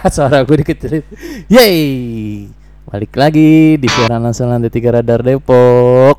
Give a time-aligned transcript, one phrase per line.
[0.14, 1.04] Suara gue dikecilin.
[1.50, 2.48] Yeay.
[2.88, 6.16] Balik lagi di siaran langsung lantai 3 Radar Depok.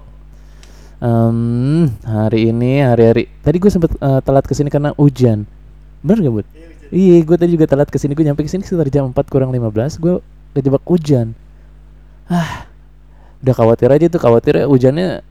[1.02, 5.50] Em, hari ini hari-hari tadi gue sempet eh, telat ke sini karena hujan.
[6.06, 6.48] Bener gak, Bud?
[6.94, 8.14] Iya, gue tadi juga telat ke sini.
[8.14, 9.98] Gue nyampe ke sini sekitar jam 4 kurang 15.
[9.98, 10.22] Gue
[10.54, 11.34] kejebak hujan.
[12.30, 12.70] Ah,
[13.42, 15.26] udah khawatir aja tuh khawatir ya hujannya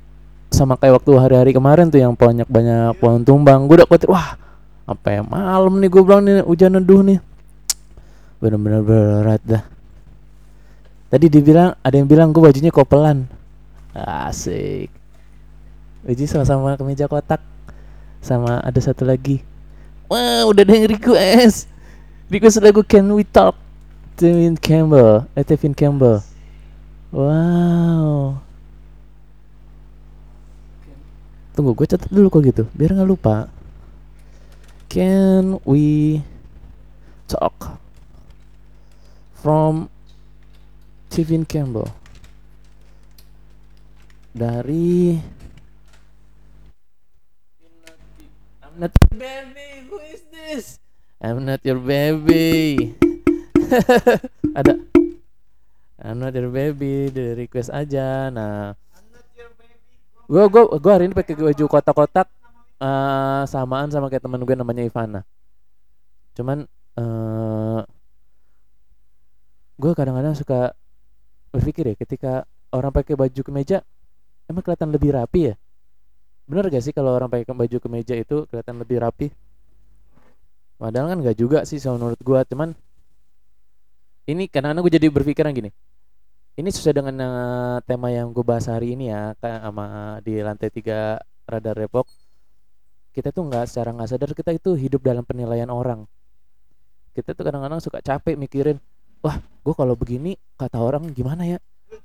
[0.50, 4.34] sama kayak waktu hari-hari kemarin tuh yang banyak banyak pohon tumbang gue udah khawatir wah
[4.82, 7.22] apa ya malam nih gue bilang nih hujan neduh nih
[8.40, 9.62] bener-bener berat dah.
[11.12, 13.28] Tadi dibilang ada yang bilang gue bajunya kopelan.
[13.92, 14.88] Asik.
[16.00, 17.44] Baju sama-sama kemeja kotak.
[18.24, 19.44] Sama ada satu lagi.
[20.08, 21.68] Wah udah ada yang request.
[22.32, 23.58] Request lagu Can We Talk?
[24.16, 25.28] Tevin Campbell.
[25.36, 26.24] Eh Tevin Campbell.
[27.10, 28.40] Wow.
[31.52, 33.50] Tunggu gue catat dulu kok gitu biar nggak lupa.
[34.86, 36.22] Can we
[37.26, 37.78] talk
[39.40, 39.88] from
[41.08, 41.88] Tevin Campbell.
[44.30, 45.18] Dari
[48.62, 50.64] I'm not your baby who is this?
[51.18, 52.94] I'm not your baby.
[54.58, 54.78] Ada.
[56.00, 58.30] I'm not your baby di request aja.
[58.30, 58.76] Nah.
[60.30, 62.28] Gue gue gue hari ini pakai baju kotak-kotak
[62.80, 65.20] eh samaan sama kayak teman gue namanya Ivana.
[66.38, 66.64] Cuman
[66.96, 67.49] eh
[69.80, 70.76] gue kadang-kadang suka
[71.50, 72.32] berpikir ya ketika
[72.70, 73.80] orang pakai baju kemeja
[74.46, 75.54] emang kelihatan lebih rapi ya?
[76.44, 79.32] Bener gak sih kalau orang pakai baju kemeja itu kelihatan lebih rapi?
[80.76, 82.76] Padahal kan gak juga sih sama menurut gue cuman
[84.28, 85.72] ini kadang-kadang gue jadi berpikiran gini
[86.60, 89.86] ini sesuai dengan eh, tema yang gue bahas hari ini ya kayak sama
[90.20, 91.16] di lantai tiga
[91.48, 92.06] radar Depok.
[93.10, 96.06] Kita tuh nggak secara nggak sadar kita itu hidup dalam penilaian orang.
[97.16, 98.78] Kita tuh kadang-kadang suka capek mikirin
[99.20, 101.58] wah gue kalau begini kata orang gimana ya?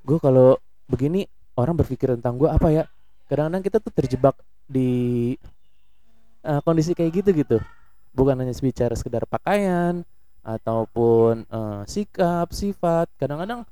[0.04, 2.84] Gue kalau begini orang berpikir tentang gue apa ya?
[3.26, 4.36] Kadang-kadang kita tuh terjebak
[4.68, 5.34] di
[6.44, 7.58] eh, kondisi kayak gitu gitu.
[8.16, 10.04] Bukan hanya bicara sekedar pakaian
[10.46, 13.10] ataupun eh, sikap sifat.
[13.18, 13.64] Kadang-kadang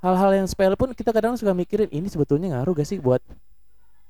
[0.00, 3.20] hal-hal yang sepele pun kita kadang suka mikirin ini sebetulnya ngaruh gak sih buat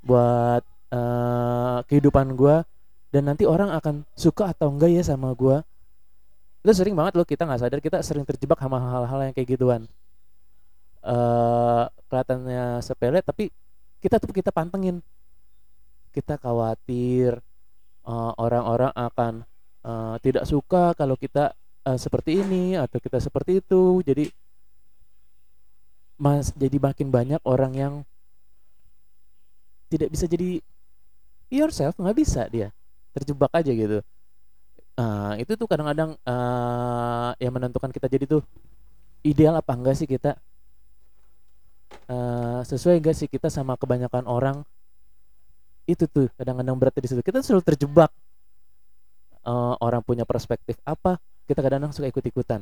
[0.02, 0.62] buat
[0.92, 2.66] eh, kehidupan gua?
[3.10, 5.66] Dan nanti orang akan suka atau enggak ya sama gua
[6.60, 9.82] itu sering banget loh kita nggak sadar kita sering terjebak sama hal-hal yang kayak gituan.
[11.00, 13.48] Eh kelihatannya sepele tapi
[14.04, 15.00] kita tuh kita pantengin.
[16.12, 17.40] Kita khawatir
[18.04, 19.34] eh, orang-orang akan
[19.88, 21.56] eh, tidak suka kalau kita
[21.88, 24.04] eh, seperti ini atau kita seperti itu.
[24.04, 24.28] Jadi
[26.20, 27.94] mas jadi makin banyak orang yang
[29.88, 30.60] tidak bisa jadi
[31.48, 32.68] yourself nggak bisa dia.
[33.16, 34.04] Terjebak aja gitu
[35.00, 38.44] Nah, itu tuh kadang-kadang eh yang menentukan kita jadi tuh
[39.24, 40.36] ideal apa enggak sih kita?
[42.04, 44.60] Eh sesuai enggak sih kita sama kebanyakan orang?
[45.88, 47.24] Itu tuh kadang-kadang beratnya di situ.
[47.24, 48.12] Kita selalu terjebak.
[49.40, 51.16] Eh, orang punya perspektif apa?
[51.48, 52.60] Kita kadang-kadang suka ikut-ikutan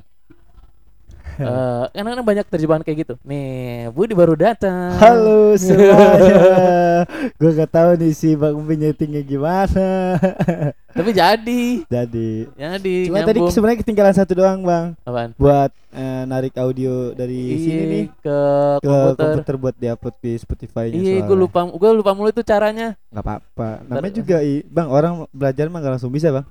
[1.41, 3.49] Eh, kadang-kadang banyak terjebak kayak gitu nih
[3.89, 7.07] Budi baru datang Halo semuanya.
[7.39, 10.19] gue gak tahu nih si Bang Umi nyetingnya gimana.
[10.99, 13.55] tapi jadi Jadi jadi cuma tadi nyambung.
[13.55, 15.31] sebenarnya ketinggalan satu doang bang Apaan?
[15.37, 18.39] buat eh, narik audio dari sini Iya, nih ke,
[18.77, 19.15] ke komputer.
[19.15, 22.99] komputer, buat diupload di Spotify nya Iya, gue lupa, gue lupa mulu itu caranya.
[23.09, 26.47] nggak apa-apa namanya Ntar- juga i bang orang belajar mah gak langsung bisa bang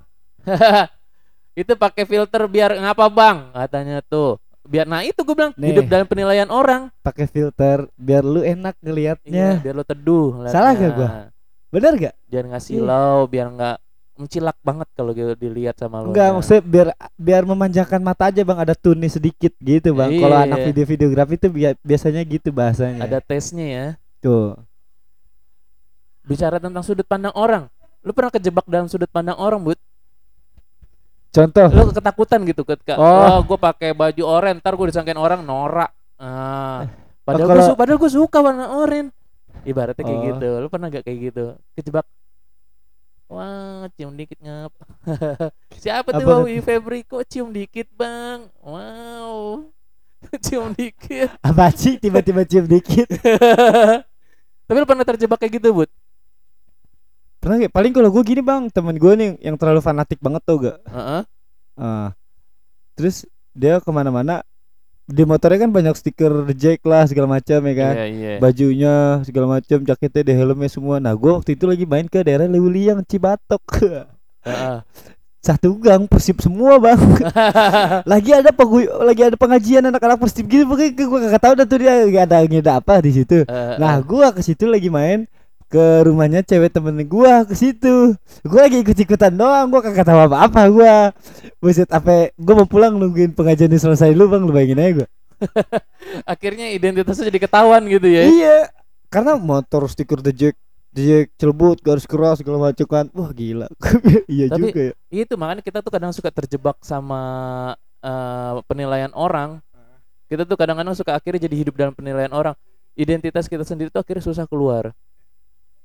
[1.60, 3.36] itu pakai filter biar ngapa bang?
[3.52, 4.40] Katanya tuh.
[4.68, 5.72] Biar nah itu gue bilang Nih.
[5.72, 6.92] hidup dalam penilaian orang.
[7.00, 10.44] pakai filter biar lu enak Iya, ngelihatnya biar lo teduh.
[10.46, 10.84] Salah ngeliatnya.
[10.84, 11.08] gak gua?
[11.68, 12.68] bener gak Biar nggak Iya.
[12.70, 13.76] silau, biar nggak
[14.18, 16.10] mencilak banget kalau gitu dilihat sama lo.
[16.10, 20.10] Enggak, maksudnya biar biar memanjakan mata aja bang ada tunis sedikit gitu bang.
[20.12, 20.44] Kalau Iya.
[20.44, 23.00] anak video-videografi itu bia- biasanya gitu bahasanya.
[23.00, 23.86] Ada tesnya ya.
[24.18, 24.58] tuh.
[26.22, 27.72] Bicara tentang sudut pandang orang.
[28.02, 29.78] Lu pernah kejebak dalam sudut pandang orang, Bud?
[31.38, 31.68] Contoh.
[31.70, 33.06] Lu ketakutan gitu ketika Oh.
[33.30, 35.94] oh, gue pakai baju oranye, ntar gue disangkain orang norak.
[36.16, 36.90] Ah.
[37.22, 39.14] Padahal gue kalau- su- padahal gue suka warna oranye.
[39.62, 40.26] Ibaratnya kayak Oh.
[40.28, 40.48] gitu.
[40.58, 41.44] Lu pernah gak kayak gitu?
[41.72, 42.06] Kejebak.
[43.28, 44.72] Wah, cium dikit ngap.
[45.78, 48.48] Siapa tuh Wawi Febri kok cium dikit, Bang?
[48.58, 49.68] Wow.
[50.42, 51.30] cium dikit.
[51.38, 53.04] Apa sih tiba-tiba cium dikit?
[54.66, 55.90] Tapi lu pernah terjebak kayak gitu, Bud?
[57.38, 57.72] Pernah gak?
[57.74, 60.78] Paling kalau gue gini bang, temen gue nih yang terlalu fanatik banget tuh gak.
[60.86, 61.22] Heeh.
[61.78, 62.10] Ah.
[62.98, 63.22] terus
[63.54, 64.42] dia ke mana-mana
[65.06, 67.94] di motornya kan banyak stiker Jack lah segala macam ya kan.
[67.94, 68.32] Iya, iya.
[68.42, 70.98] Bajunya segala macam, jaketnya, deh helmnya semua.
[70.98, 73.62] Nah gue waktu itu lagi main ke daerah Leuliang Cibatok.
[74.42, 74.78] Heeh.
[75.38, 76.98] satu gang persib semua bang
[78.12, 81.78] lagi ada pengu lagi ada pengajian anak-anak persib gitu pokoknya gue kagak tahu dah tuh
[81.78, 81.92] dia
[82.26, 84.04] ada ngeda apa di situ Eh, nah eh.
[84.04, 85.30] gua ke situ lagi main
[85.68, 88.16] ke rumahnya cewek temen gua ke situ.
[88.40, 91.12] Gua lagi ikut ikutan doang gua kagak tahu apa apa gua.
[91.60, 94.42] Buset apa gua mau pulang nungguin pengajian selesai dulu bang.
[94.48, 95.08] Lu bayangin aja gua.
[96.32, 98.24] Akhirnya identitasnya jadi ketahuan gitu ya?
[98.26, 98.56] Iya.
[99.12, 100.56] Karena motor stiker the jack
[100.96, 103.06] jack celebut garis keras segala macam kan.
[103.12, 103.68] Wah gila.
[104.32, 104.94] Iya Tapi- juga ya.
[105.12, 107.20] itu makanya kita tuh kadang suka terjebak sama
[108.00, 109.60] eh, penilaian orang.
[110.28, 112.52] Kita tuh kadang-kadang suka akhirnya jadi hidup dalam penilaian orang.
[112.98, 114.96] Identitas kita sendiri tuh akhirnya susah keluar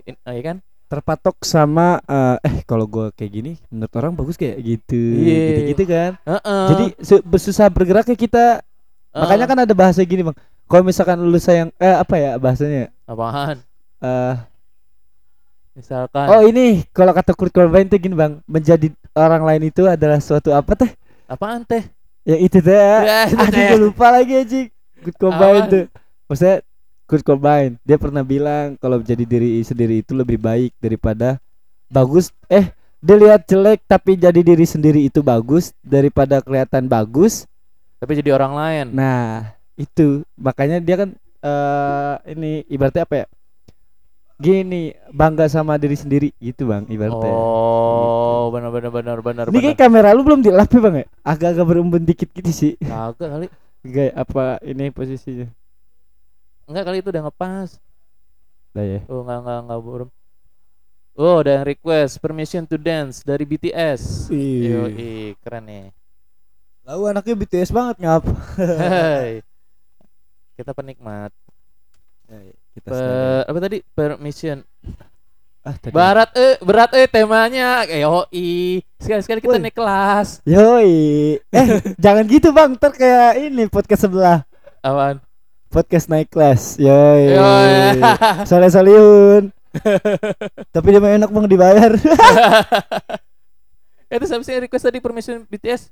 [0.04, 0.58] In, eh, iya kan?
[0.92, 5.84] Terpatok sama eh, eh kalau gua kayak gini menurut orang bagus kayak gitu gitu gitu
[5.90, 6.12] kan?
[6.28, 6.66] Heeh.
[6.70, 8.62] jadi su- susah bergeraknya kita.
[9.14, 10.38] Makanya kan ada bahasa gini bang.
[10.66, 12.90] Kalau misalkan lu sayang eh apa ya bahasanya?
[13.06, 13.62] Apaan?
[14.02, 14.36] Eh.
[15.74, 16.28] Misalkan.
[16.30, 18.42] Oh ini kalau kata Kurt Cobain tuh gini bang.
[18.46, 20.92] Menjadi orang lain itu adalah suatu apa teh?
[21.26, 21.82] Apaan teh?
[22.26, 22.78] Yang itu teh.
[23.02, 23.66] Ya, itu teh.
[23.74, 24.68] gue lupa lagi anjing.
[25.02, 25.86] Kurt Cobain tuh
[26.30, 26.62] maksudnya
[27.14, 31.38] Kurt Cobain dia pernah bilang kalau menjadi diri sendiri itu lebih baik daripada
[31.94, 37.46] bagus eh dilihat jelek tapi jadi diri sendiri itu bagus daripada kelihatan bagus
[38.02, 43.28] tapi jadi orang lain Nah, itu makanya dia kan eh ini ibaratnya apa ya?
[44.44, 47.32] Gini, bangga sama diri sendiri gitu, Bang, ibaratnya.
[47.32, 51.06] oh benar benar benar benar Ini kayak kamera lu belum dilap ya, Bang ya?
[51.24, 52.74] Agak-agak berembun dikit gitu sih.
[52.82, 53.48] kagak kali
[53.88, 55.48] Kayak apa ini posisinya?
[56.66, 57.70] Enggak kali itu udah ngepas
[58.74, 59.00] Nah ya.
[59.06, 60.10] oh enggak enggak enggak burem
[61.14, 64.90] oh ada yang request permission to dance dari BTS Yo,
[65.40, 65.86] keren nih.
[66.84, 68.28] Lalu anaknya BTS banget ngap.
[68.60, 69.40] Hai.
[70.60, 71.32] Kita penikmat.
[72.76, 73.80] Kita Per, apa tadi?
[73.88, 74.60] Permission.
[75.64, 75.96] ah, tadi.
[75.96, 77.88] Barat eh berat eh temanya.
[77.88, 78.84] Yoi.
[79.00, 79.64] Sekali-sekali kita Woi.
[79.64, 80.44] naik kelas.
[80.44, 80.92] Yoi.
[81.40, 81.68] Eh,
[82.04, 82.76] jangan gitu, Bang.
[82.76, 84.44] Ntar kayak ini podcast sebelah.
[84.84, 85.23] Apaan?
[85.74, 86.78] Podcast naik kelas.
[86.78, 87.34] Yoi.
[87.34, 87.98] Yoi.
[88.46, 89.50] Soleh Solihun.
[90.74, 91.92] Tapi dia enak bang dibayar.
[94.14, 95.90] Itu siapa sih request tadi permission BTS?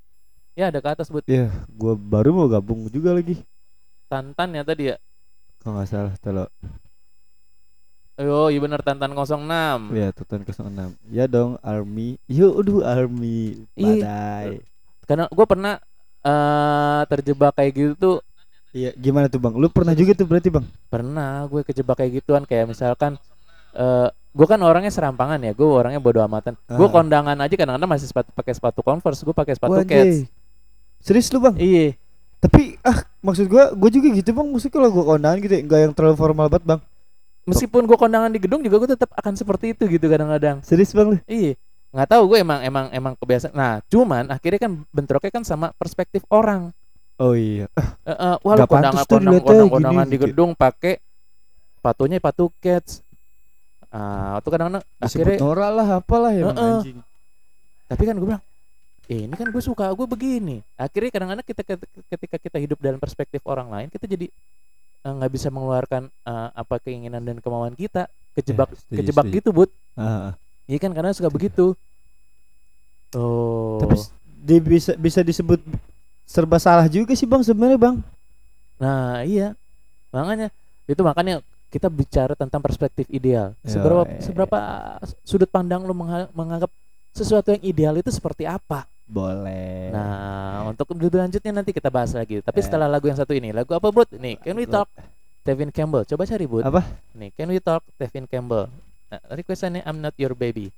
[0.53, 3.41] Ya ada ke atas buat ya, gua baru mau gabung juga lagi.
[4.05, 5.01] Tantan ya tadi ya.
[5.57, 6.45] Kalau nggak salah, telo.
[8.21, 10.93] Oh iya bener Tantan 06 Ya, Tutan 06.
[11.09, 12.21] Ya dong, Army.
[12.29, 13.65] Yo, aduh Army.
[13.73, 13.97] Iya.
[13.97, 14.61] Badai.
[15.09, 15.81] Karena gue pernah
[16.21, 18.17] eh terjebak kayak gitu tuh
[18.71, 19.51] Iya, gimana tuh bang?
[19.53, 20.63] Lu pernah juga tuh berarti bang?
[20.87, 23.15] pernah gue kejebak kayak gituan kayak misalkan
[23.73, 26.91] eh gue kan orangnya serampangan ya gue orangnya bodo amatan gue Ah.
[26.91, 30.27] kondangan aja kadang-kadang masih sepatu pakai sepatu converse gue pakai sepatu Wah, cats anjay.
[30.99, 31.55] Serius lu bang?
[31.57, 31.95] iya
[32.37, 34.47] Tapi ah maksud gua, gua juga gitu bang.
[34.49, 36.81] Maksudnya kalau gua kondangan gitu, ya, nggak yang terlalu formal banget bang.
[37.41, 41.07] meskipun gue kondangan di gedung juga gue tetap akan seperti itu gitu kadang-kadang Serius bang
[41.07, 41.17] lu?
[41.25, 41.57] iya
[41.89, 46.21] nggak tahu gue emang emang emang kebiasaan nah cuman akhirnya kan bentroknya kan sama perspektif
[46.29, 46.69] orang
[47.21, 47.69] Oh iya.
[48.01, 50.51] Eh, eh, wah lu Nggak pantas kondangan tuh kondang, dilihatnya kondang, gini, kondangan di gedung
[50.57, 50.93] pakai
[51.77, 52.91] sepatunya sepatu cats
[53.91, 56.75] ah itu kadang-kadang Disebut akhirnya Nora lah, apalah ya Heeh.
[56.79, 56.97] anjing.
[57.85, 58.43] tapi kan gue bilang
[59.05, 61.61] eh, ini kan gue suka gue begini akhirnya kadang-kadang kita
[62.07, 64.31] ketika kita hidup dalam perspektif orang lain kita jadi
[65.01, 69.37] eh, nggak bisa mengeluarkan eh, apa keinginan dan kemauan kita kejebak Ya, setuju, kejebak setuju.
[69.43, 69.49] gitu
[69.99, 70.33] Ah, ah.
[70.65, 71.75] iya kan karena suka begitu
[73.11, 73.95] oh Tapi
[74.39, 75.59] dia bisa bisa disebut
[76.31, 77.95] serba salah juga sih bang sebenarnya bang.
[78.79, 79.51] nah iya
[80.15, 80.47] makanya
[80.87, 84.23] itu makanya kita bicara tentang perspektif ideal Yo, seberapa eh.
[84.23, 84.57] seberapa
[85.27, 85.91] sudut pandang lo
[86.31, 86.71] menganggap
[87.11, 89.91] sesuatu yang ideal itu seperti apa Boleh.
[89.91, 92.39] Nah, untuk lebih lanjutnya nanti kita bahas lagi.
[92.39, 92.63] Tapi Eh.
[92.63, 94.07] setelah lagu yang satu ini, lagu apa, Bud?
[94.15, 94.87] Nih, Can We Talk?
[95.43, 96.07] Tevin Campbell.
[96.07, 96.63] Coba cari, Bud.
[96.63, 96.79] Apa?
[97.11, 97.83] Nih, Can We Talk?
[97.99, 98.71] Tevin Campbell.
[99.11, 100.71] Nah, requestannya I'm Not Your Baby.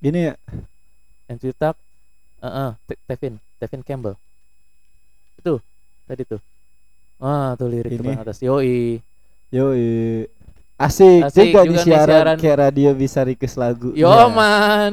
[0.00, 0.40] Gini ya.
[1.28, 1.76] Can We Talk?
[2.40, 4.16] Heeh, Te- Tevin, Tevin Campbell.
[5.44, 5.60] Itu,
[6.04, 6.40] tadi tuh.
[7.20, 8.16] Ah, tuh lirik Ini.
[8.16, 8.40] atas.
[8.40, 8.96] Yoi.
[9.52, 10.24] Yoi.
[10.74, 12.36] Asik, Asik juga, juga di siaran, siaran.
[12.40, 13.92] kayak radio bisa request lagu.
[13.92, 14.26] Yo, Ya.
[14.26, 14.92] man.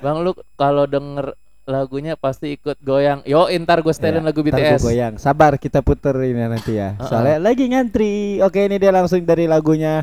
[0.00, 3.22] Bang lu kalau denger lagunya pasti ikut goyang.
[3.22, 4.82] Yo, ntar gue setelin Ya, lagu BTS.
[4.82, 5.14] goyang.
[5.14, 6.96] Sabar kita puter ini nanti ya.
[6.96, 7.06] Uh-uh.
[7.06, 8.40] Soalnya lagi ngantri.
[8.40, 10.02] Oke, ini dia langsung dari lagunya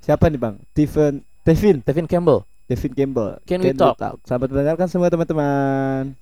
[0.00, 0.56] siapa nih, Bang?
[0.72, 2.46] Tevin Tevin Tevin Campbell.
[2.64, 3.36] Tevin Campbell.
[3.44, 4.00] Can We Talk?
[4.22, 6.16] Selamat mendengarkan semua teman-teman.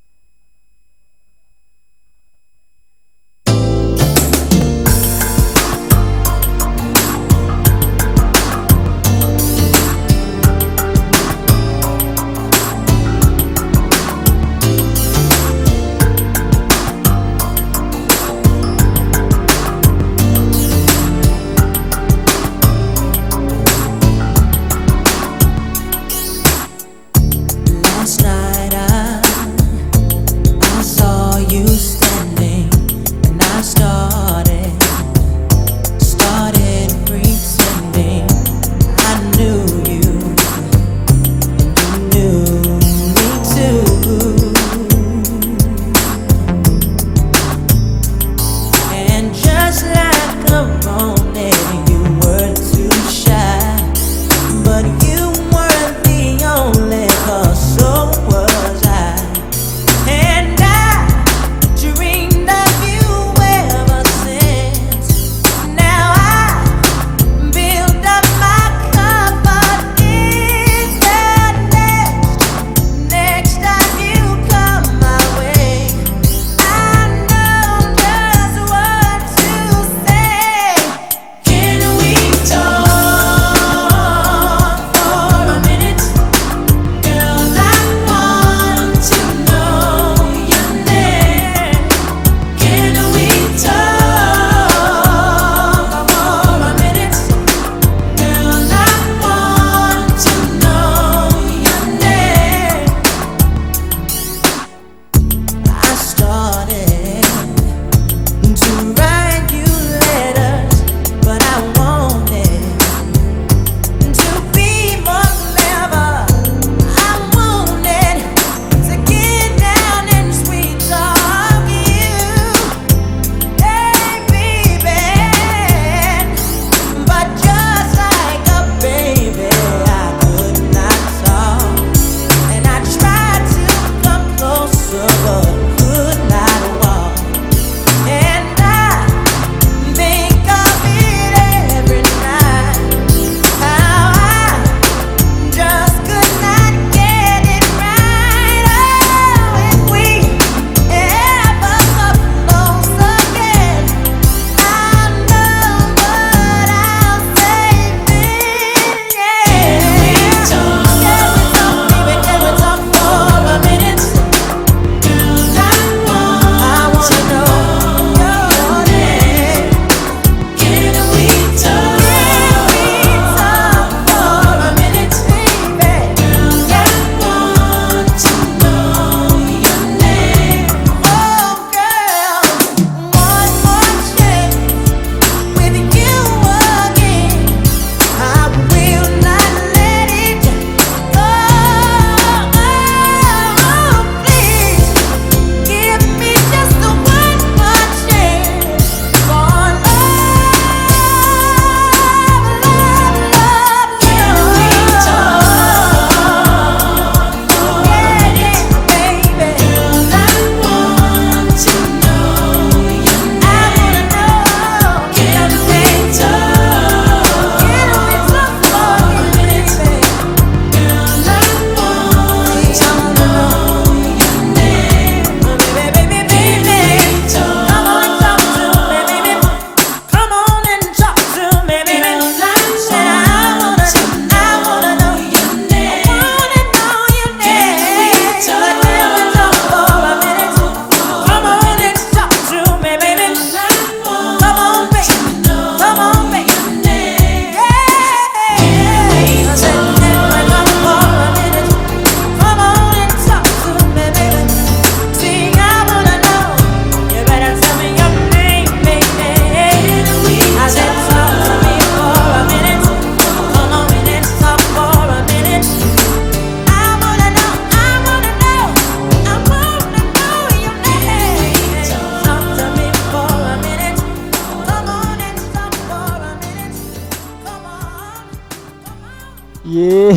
[279.66, 280.14] Wih,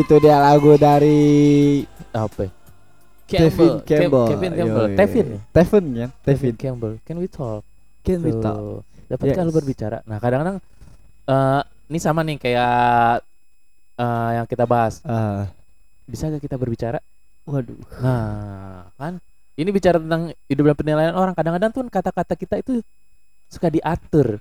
[0.00, 2.50] itu dia lagu dari apa ya?
[3.26, 4.26] Kevin Cam- Campbell.
[4.26, 4.96] Kevin Campbell Yoi.
[4.96, 6.54] Tevin ya Tevin ya, Tevin.
[6.56, 7.62] Campbell can we talk
[8.00, 8.82] Can we talk?
[9.06, 9.36] dapat Yes.
[9.36, 10.62] kalau berbicara nah kadang-kadang
[11.26, 13.22] eh ini sama nih kayak
[13.96, 15.50] eh yang kita bahas Ah,
[16.04, 17.02] bisa gak kita berbicara
[17.42, 17.74] waduh.
[17.96, 19.18] nah kan
[19.54, 22.82] ini bicara tentang hidup dan penilaian orang kadang-kadang tuh kata-kata kita itu
[23.46, 24.38] suka diatur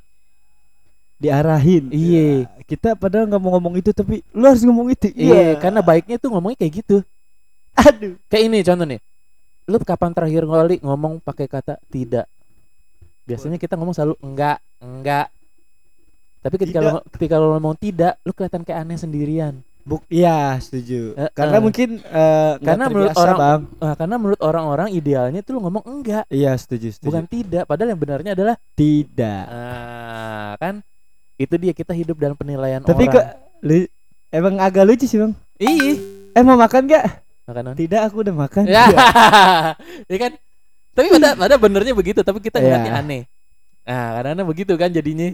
[1.19, 1.91] Diarahin.
[1.91, 2.47] Iya.
[2.47, 5.09] Ya, Kita padahal nggak mau ngomong itu tapi lu harus ngomong itu.
[5.11, 6.97] iya karena baiknya tuh ngomongnya kayak gitu
[7.75, 8.13] aduh.
[8.27, 8.99] kayak ini contoh nih
[9.65, 12.25] lu kapan terakhir kali ngomong pakai kata tidak
[13.23, 15.27] biasanya kita ngomong selalu enggak enggak
[16.39, 16.91] tapi ketika Tidak.
[16.91, 21.17] lo ketika lo ngomong tidak lu kelihatan kayak aneh sendirian Buk, iya setuju.
[21.17, 21.63] Eh, Karena eh.
[21.63, 23.61] mungkin nggak Karena menurut orang- bang.
[23.79, 27.07] Nah, karena menurut orang-orang idealnya tuh lu ngomong enggak Iya setuju, setuju.
[27.09, 29.43] bukan tidak padahal yang benarnya adalah tidak.
[29.49, 30.85] ah kan
[31.39, 33.25] itu dia kita hidup dalam penilaian Tapi orang kok
[33.61, 33.87] lu,
[34.29, 35.31] emang agak lucu sih bang.
[35.57, 35.95] ih
[36.29, 37.23] Eh mau makan gak?
[37.43, 38.63] makanan Tidak, aku udah makan.
[38.63, 38.85] ya
[40.11, 40.31] ya kan
[40.91, 42.65] tapi pada pada benernya begitu tapi kita Iya.
[42.77, 43.23] ngeliatnya aneh
[43.81, 45.31] nah kadang-kadang begitu kan jadinya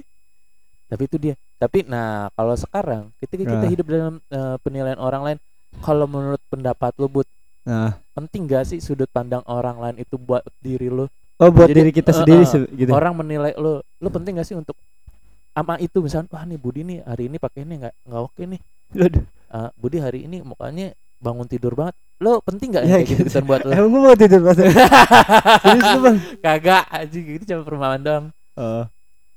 [0.85, 3.71] tapi itu dia tapi nah kalau sekarang ketika kita Nah.
[3.73, 5.37] hidup dalam eh, penilaian orang lain
[5.81, 7.27] kalau menurut pendapat lu but
[7.65, 11.75] Nah, penting gak sih sudut pandang orang lain itu buat diri lu oh buat Jadi,
[11.75, 12.93] diri kita eh, sendiri se- gitu.
[12.93, 14.77] orang menilai lu lu penting gak sih untuk
[15.55, 18.61] ama itu misalnya wah nih Budi nih hari ini pakai ini nggak nggak oke nih.
[19.47, 23.39] Ah, Budi hari ini mukanya bangun tidur banget lo penting gak Ya, gitu gitu.
[23.41, 24.55] buat lo Emang gua mau tidur pas.
[25.63, 26.17] Serius lu bang?
[26.39, 28.87] kagak aja gitu cuma perumpamaan doang Oh,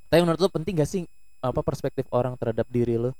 [0.06, 1.02] tapi menurut lo penting gak sih
[1.38, 3.14] apa perspektif orang terhadap diri lo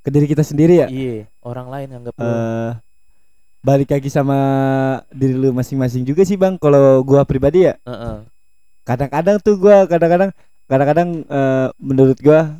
[0.00, 0.86] ke diri kita sendiri ya.
[0.86, 2.72] iya orang lain yang nggak Eh
[3.60, 4.38] balik lagi sama
[5.10, 6.54] diri lu masing-masing juga sih bang.
[6.56, 7.74] Kalau gua pribadi ya,
[8.82, 10.30] kadang-kadang tuh gua kadang-kadang
[10.70, 12.58] kadang-kadang eh, menurut gua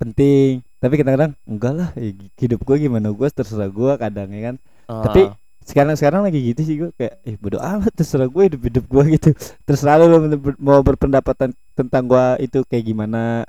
[0.00, 0.62] penting.
[0.80, 1.88] Tapi kadang-kadang enggak lah.
[2.00, 4.56] eh, hidup gua gimana gua terserah gua kadang ya kan.
[5.00, 5.20] Tapi
[5.60, 9.04] sekarang sekarang lagi gitu sih gue kayak eh bodo amat terserah gue hidup hidup gue
[9.14, 9.30] gitu
[9.68, 10.18] terserah lu
[10.58, 13.44] mau berpendapat ten- tentang gue itu kayak gimana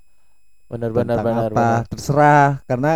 [0.72, 1.82] benar benar tentang benar apa benar.
[1.88, 2.90] terserah karena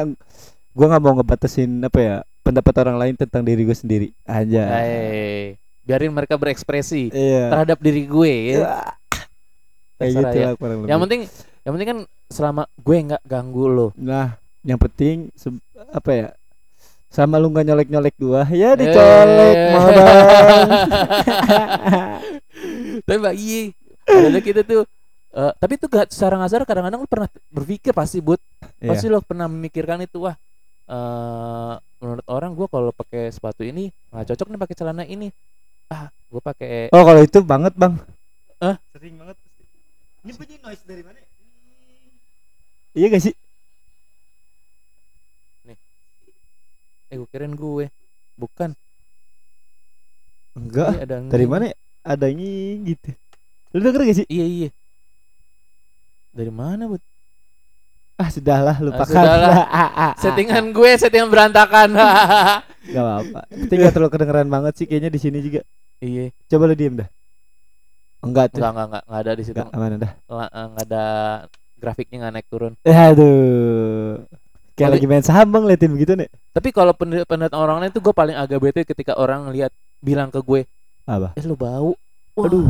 [0.75, 2.15] gue nggak mau ngebatasin apa ya
[2.45, 8.09] pendapat orang lain tentang diri gue sendiri aja Eh, biarin mereka berekspresi iya terhadap diri
[8.09, 8.57] gue ya
[9.95, 10.45] kayak gitu ya.
[10.45, 11.21] lah kurang lebih yang penting
[11.63, 15.29] yang penting kan selama gue nggak ganggu lo nah yang penting
[15.91, 16.27] apa ya
[17.07, 18.77] sama lu nggak nyolek nyolek gua ya Eh.
[18.77, 20.69] dicolek mau dong
[23.05, 23.61] tapi mbak iya
[24.05, 24.83] ada kita tuh
[25.31, 28.41] eh, tapi itu gak secara nggak sadar kadang-kadang lu pernah berpikir pasti but
[28.75, 28.91] Iya.
[28.91, 30.35] pasti lo pernah memikirkan itu wah
[30.85, 35.31] eh menurut orang gue kalau pakai sepatu ini nggak cocok nih pakai celana ini
[35.87, 37.95] ah gue pakai oh kalau itu banget bang
[38.59, 38.75] Hah?
[38.91, 39.37] sering banget
[40.25, 41.21] ini bunyi noise dari mana?
[42.97, 43.35] Iya gak sih?
[47.13, 47.85] Eh gue kirain gue
[48.33, 48.73] bukan.
[50.57, 50.97] Enggak.
[50.97, 51.51] Iya, ada dari ini.
[51.53, 51.65] mana?
[52.01, 52.49] Adanya
[52.89, 53.13] gitu
[53.75, 54.27] lu denger gak sih?
[54.31, 54.69] Iya iya.
[56.33, 57.03] Dari mana but
[58.15, 59.51] ah sudahlah lupakan sudahlah.
[59.51, 61.93] Ah, ah, ah, settingan gue settingan berantakan.
[61.99, 62.65] Ah.
[62.89, 63.41] Gak apa-apa.
[63.45, 65.61] Tapi gak terlalu kedengeran banget sih Kayaknya di sini juga.
[66.01, 66.33] Iya.
[66.49, 67.09] Coba lu diem dah
[68.25, 68.59] Enggak tuh.
[68.59, 69.03] Enggak enggak enggak.
[69.05, 69.55] Enggak ada di situ.
[69.55, 71.05] Enggak aman dah La- eh, nggak ada
[71.75, 72.73] grafiknya nggak naik turun.
[72.81, 74.25] Eh, Aduh.
[74.73, 76.27] Kayak Tapi- lagi main saham bang Liatin begitu nih.
[76.51, 80.39] Tapi kalau pendapat orang lain tuh gue paling agak bete ketika orang lihat bilang ke
[80.39, 80.67] gue
[81.05, 81.31] Apa?
[81.33, 81.95] eh lu bau.
[82.35, 82.67] Wah, Aduh.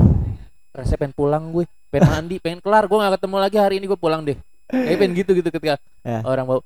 [0.69, 2.85] rasanya pengen pulang gue pengen mandi pengen kelar.
[2.85, 4.37] Gue gak ketemu lagi hari ini gue pulang deh.
[4.67, 6.21] Kayak pengen gitu gitu ketika Ya.
[6.21, 6.61] orang bau.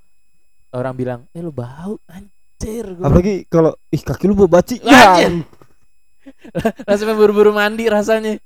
[0.69, 2.83] Orang bilang eh lu bau anjir.
[2.89, 5.47] Gue Apalagi kalau Ih kaki lu bau baci Anjir.
[6.85, 8.37] rasanya pengen buru-buru mandi rasanya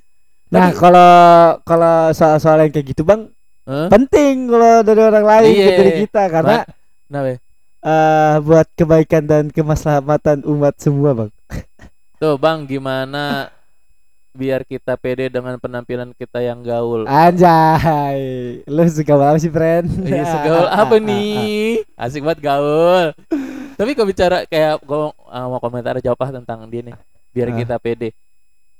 [0.53, 1.11] Nah kalau
[1.65, 3.25] kalau soal-soal yang kayak gitu bang
[3.65, 3.87] Hah?
[3.89, 5.65] penting kalau dari orang lain Iya.
[5.65, 6.57] ke diri kita karena
[7.09, 11.31] nah eh buat kebaikan dan kemaslahatan umat semua bang.
[12.21, 13.51] tuh bang gimana
[14.33, 18.17] biar kita pede dengan penampilan kita yang gaul Anjay,
[18.65, 19.85] lu suka banget sih friend.
[20.01, 21.85] Iya segaul apa nih?
[21.93, 23.13] Asik banget gaul.
[23.73, 26.95] Tapi kalau bicara kayak gue mau komentar jawab tentang dia nih,
[27.29, 27.55] biar Ah.
[27.57, 28.09] kita pede.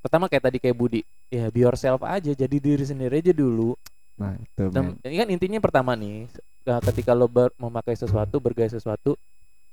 [0.04, 1.00] Pertama kayak tadi kayak Budi,
[1.32, 3.80] ya be yourself aja, jadi diri sendiri aja dulu.
[4.20, 6.28] Nah itu Dan ini kan intinya pertama nih,
[6.68, 9.16] nah, ketika lo ber- memakai sesuatu, bergaya sesuatu,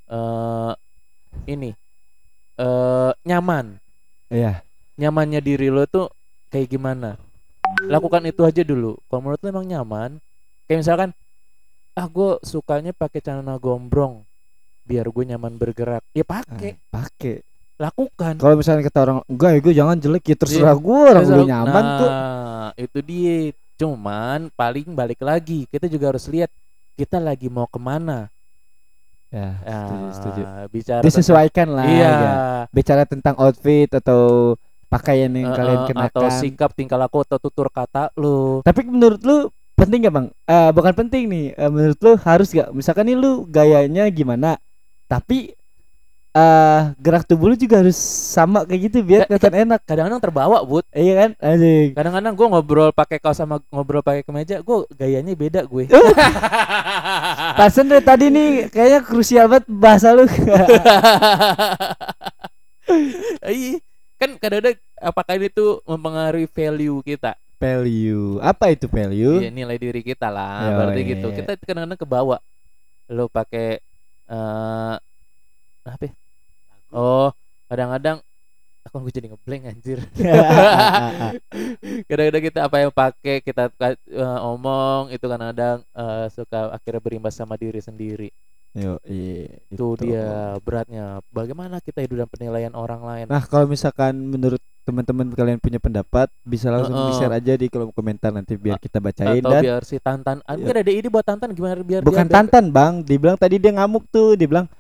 [0.07, 0.73] eh
[1.51, 1.75] ini
[2.55, 3.75] eh nyaman,
[4.31, 4.63] Iya.
[4.95, 6.07] nyamannya diri lo tuh
[6.47, 7.19] kayak gimana?
[7.91, 9.03] Lakukan itu aja dulu.
[9.11, 10.11] Kalau menurut lo emang nyaman,
[10.71, 11.11] kayak misalkan,
[11.99, 14.23] ah gue sukanya pakai celana gombrong,
[14.87, 16.07] biar gue nyaman bergerak.
[16.15, 17.43] Ya pakai, Ah, Pakai.
[17.81, 18.37] Lakukan.
[18.37, 21.85] Kalau misalnya kata orang enggak ya gue jangan jelek ya terserah gue orang gue nyaman
[21.85, 22.13] nah, kok.
[22.77, 23.37] itu dia.
[23.81, 26.53] Cuman paling balik lagi, kita juga harus lihat
[26.93, 28.29] kita lagi mau ke mana.
[29.31, 30.43] Ya, setuju, Nah, setuju.
[30.69, 31.87] bicara Disesuaikan lah.
[31.87, 32.33] tentang, iya ya.
[32.69, 34.53] Bicara tentang outfit atau
[34.91, 36.11] pakaian yang eh, kalian kenakan.
[36.11, 40.27] atau sikap tingkah laku atau tutur kata lu Tapi menurut lu penting gak bang?
[40.45, 41.47] Eh bukan penting nih.
[41.57, 42.69] Eh, menurut lu harus gak?
[42.75, 44.59] Misalkan nih lu gayanya gimana,
[45.07, 45.55] tapi
[46.31, 49.81] eh gerak tubuh lu juga harus sama kayak gitu biar Ka- kelihatan enak.
[49.83, 51.31] kadang-kadang terbawa bud Iya kan?
[51.37, 51.91] Anjing.
[51.91, 55.91] kadang-kadang gue ngobrol pakai kaos sama ngobrol pakai kemeja gue gayanya beda gue
[57.59, 60.25] Pasen dari tadi nih kayaknya krusial banget bahasa lu.
[63.43, 63.79] Iya,
[64.17, 67.35] kan kadang-kadang apakah itu mempengaruhi value kita?
[67.55, 68.41] value.
[68.41, 69.37] Apa itu value?
[69.39, 71.11] Iya, nilai diri kita lah, Yo, berarti iya.
[71.13, 71.27] gitu.
[71.31, 72.37] Kita kadang-kadang kebawa.
[73.07, 73.79] Lo pakai
[74.27, 74.95] eh
[75.85, 76.05] apa?
[76.07, 76.13] ya?
[76.91, 77.31] Oh,
[77.67, 78.19] kadang-kadang
[78.83, 79.99] aku gue jadi ngeblank anjir.
[82.09, 83.71] kadang-kadang kita apa yang pakai kita
[84.07, 88.31] eh, omong itu kadang-kadang eh, suka akhirnya berimbas sama diri sendiri.
[88.71, 91.19] Yo, iya, Itu dia beratnya.
[91.35, 93.27] Bagaimana kita hidup dan penilaian orang lain?
[93.27, 97.07] Nah, kalau misalkan menurut teman-teman kalian punya pendapat, bisa langsung Heeh.
[97.11, 100.55] di-share aja di kolom komentar nanti biar kita bacain atau dan biar si Tantan ah,
[100.55, 100.63] Iya.
[100.63, 103.03] mungkin ada ide buat Tantan gimana biar bukan dia ada- Tantan, Bang.
[103.03, 104.71] Dibilang tadi dia ngamuk tuh, dibilang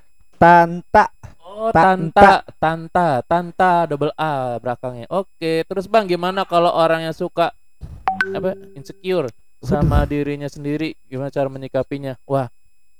[0.41, 1.13] Tanta.
[1.45, 2.41] oh Tanta.
[2.49, 7.53] Tanta Tanta Tanta double A belakangnya oke terus bang gimana kalau orang yang suka
[8.33, 9.29] apa insecure
[9.61, 12.49] sama dirinya sendiri gimana cara menyikapinya wah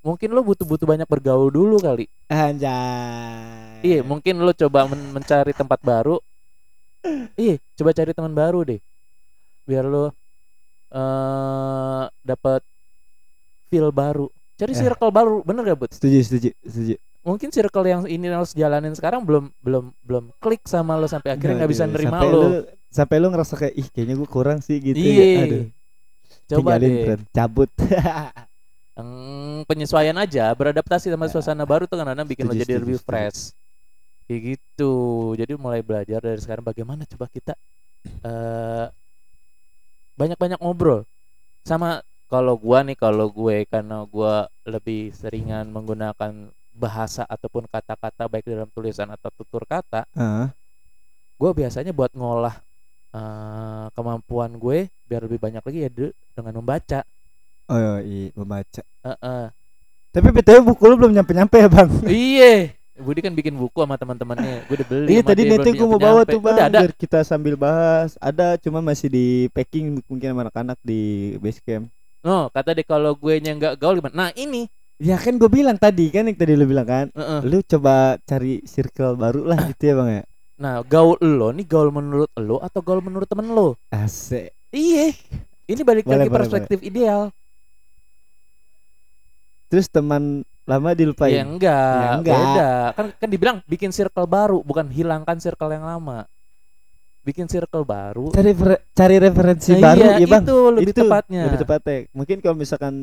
[0.01, 3.81] mungkin lo butuh-butuh banyak bergaul dulu kali Anjay.
[3.81, 6.21] iya mungkin lo coba men- mencari tempat baru
[7.37, 8.81] iya coba cari teman baru deh
[9.65, 10.13] biar lo
[10.91, 12.61] eh dapat
[13.69, 14.77] feel baru cari Eh.
[14.77, 16.97] circle baru bener gak bud Setuju, setuju, setuju.
[17.21, 21.65] Mungkin circle yang ini harus jalanin sekarang belum belum belum klik sama lo sampai akhirnya
[21.65, 22.41] nggak bisa Aduh, nerima sampai lo.
[22.41, 22.49] lu
[22.89, 25.25] sampai lu ngerasa kayak ih kayaknya gue kurang sih gitu ya.
[25.25, 25.43] Iya.
[25.45, 25.65] Aduh,
[26.49, 27.03] Coba tinggalin, deh.
[27.07, 27.23] friend.
[27.31, 27.71] cabut.
[28.91, 31.33] Hmm, penyesuaian aja, beradaptasi sama Ya.
[31.33, 33.57] suasana baru tuh kadang-kadang bikin lo jadi lebih fresh.
[34.29, 34.93] Kayak gitu.
[35.41, 37.57] Jadi mulai belajar dari sekarang bagaimana coba kita
[38.21, 38.87] eh
[40.15, 41.09] banyak-banyak ngobrol
[41.63, 48.47] sama kalau gua nih kalau gue karena gua lebih seringan menggunakan bahasa ataupun kata-kata baik
[48.47, 50.49] dalam tulisan atau tutur kata Heeh.
[51.37, 52.57] gue biasanya buat ngolah
[53.11, 57.03] eh, kemampuan gue biar lebih banyak lagi ya de- dengan membaca
[57.71, 58.83] Oh iya, membaca.
[58.83, 59.45] Heeh.
[60.11, 61.87] Tapi BTW buku lu belum nyampe-nyampe ya, Bang?
[62.11, 65.97] iya Budi kan bikin buku sama teman-temannya gue udah beli Iya tadi nanti gue mau
[65.97, 68.19] bawa tuh bang udah ada biar kita sambil bahas.
[68.19, 71.01] Ada cuma masih di packing mungkin sama anak-anak di
[71.39, 71.87] base camp.
[72.21, 74.67] no kata deh kalau gue nya nggak gaul gimana nah ini
[75.01, 77.07] Ya kan gue bilang tadi kan yang tadi lu bilang kan.
[77.11, 77.41] Heeh.
[77.43, 80.25] Lu coba cari circle baru lah gitu ya bang ya.
[80.55, 84.53] nah gaul lo nih gaul menurut lo atau gaul menurut temen lo Asik.
[84.69, 85.09] iya
[85.65, 87.33] ini balik Boleh, lagi boleh, perspektif ideal
[89.69, 91.33] Terus teman lama dilupain.
[91.33, 92.37] ya enggak, Ya enggak.
[92.37, 96.29] beda kan kan dibilang bikin circle baru bukan hilangkan circle yang lama
[97.23, 98.53] bikin circle baru Cari
[98.93, 100.43] cari referensi Nah, baru iya, ya bang.
[100.45, 101.97] itu lebih Itu tepatnya Lebih tepatnya.
[102.13, 102.95] Mungkin kalau misalkan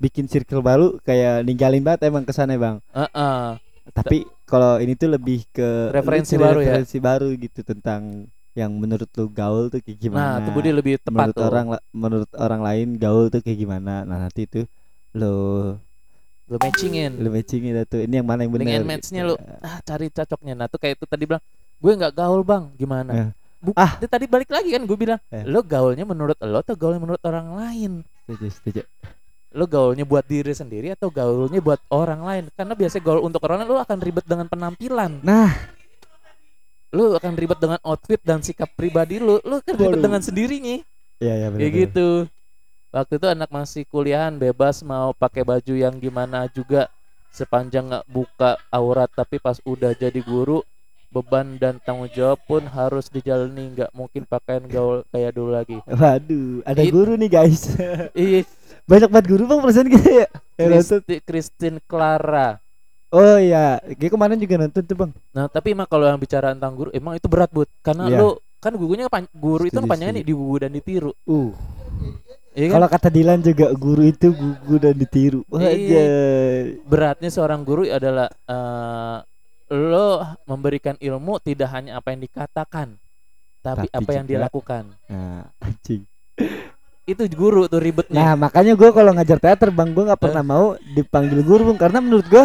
[0.00, 2.80] bikin circle baru kayak ninggalin banget emang ke sana bang.
[2.90, 3.60] Heeh.
[3.90, 6.74] Tapi kalau ini tuh lebih ke Referensi baru ya?
[6.74, 10.18] referensi baru gitu tentang yang menurut lu gaul tuh kayak gimana.
[10.18, 14.02] nah itu Budi lebih tepat menurut tuh orang menurut orang lain gaul tuh kayak gimana
[14.02, 14.66] nah nanti itu
[15.12, 15.34] lo
[16.44, 20.10] lo matchingin lo matchingin tuh ini yang mana yang benar and matchnya lo ah cari
[20.10, 21.38] cocoknya nah tuh kayak itu tadi bilang
[21.78, 23.26] gue nggak gaul bang gimana Ya.
[23.62, 23.94] Bu- Ah.
[23.96, 25.46] dia tadi balik lagi kan gue bilang Ya.
[25.46, 27.92] lo gaulnya menurut lo atau gaulnya menurut orang lain
[28.26, 28.82] setuju setuju
[29.50, 32.44] lo gaulnya buat diri sendiri atau gaulnya buat orang lain?
[32.54, 35.22] Karena biasanya gaul untuk orang lain lo akan ribet dengan penampilan.
[35.26, 35.50] Nah.
[36.90, 40.04] Lo akan ribet dengan outfit dan sikap pribadi lo lo akan ribet Waduh.
[40.10, 40.82] dengan sendirinya
[41.22, 42.08] iya ya benar kayak gitu.
[42.90, 46.90] Waktu itu anak masih kuliahan bebas mau pakai baju yang gimana juga.
[47.30, 50.66] Sepanjang nggak buka aurat tapi pas udah jadi guru
[51.10, 55.78] beban dan tanggung jawab pun harus dijalani nggak mungkin pakaian gaul kayak dulu lagi.
[55.84, 57.74] Waduh ada It- guru nih guys.
[58.14, 58.46] Iya
[58.86, 60.26] banyak banget guru bang perasaan gitu ya.
[60.56, 60.70] Nonton.
[60.72, 62.58] Kristi- Christine Clara.
[63.10, 63.82] Oh iya.
[63.94, 65.10] Kayak kemarin juga nonton tuh bang.
[65.30, 67.66] Nah tapi emang kalau yang bicara tentang guru emang itu berat bud.
[67.80, 68.18] Karena Iya.
[68.18, 71.10] lu kan gurunya pan- guru itu kan panjangnya nih digugu dan ditiru.
[71.24, 71.50] Uh.
[72.50, 72.74] Iya kan?
[72.76, 75.42] kalau kata Dilan juga guru itu gugu dan ditiru.
[75.50, 75.70] Iya.
[75.70, 76.02] aja
[76.84, 79.16] beratnya seorang guru adalah eh,
[79.70, 82.98] lo memberikan ilmu tidak hanya apa yang dikatakan
[83.60, 84.84] tapi, Tapi apa yang dilakukan.
[85.06, 86.02] Nah anjing.
[87.04, 88.16] Itu guru tuh ribetnya.
[88.16, 91.98] Nah makanya gue kalau ngajar teater bang gue nggak pernah mau dipanggil guru bang karena
[92.00, 92.44] menurut gue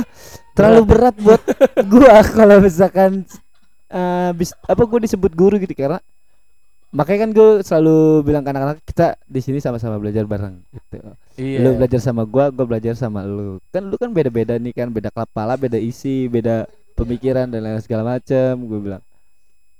[0.52, 1.16] terlalu berat.
[1.16, 1.42] buat
[1.92, 3.24] gue kalau misalkan
[3.88, 6.04] eh, bis, apa gue disebut guru gitu karena
[6.92, 11.00] makanya kan gue selalu bilang ke anak-anak kita di sini sama-sama belajar bareng gitu.
[11.36, 11.60] Iya.
[11.64, 13.60] lu belajar sama gua gua belajar sama lu.
[13.68, 14.88] Kan lu kan beda-beda nih kan.
[14.88, 16.64] Beda kepala beda isi beda
[16.96, 19.04] pemikiran dan lain segala macam gue bilang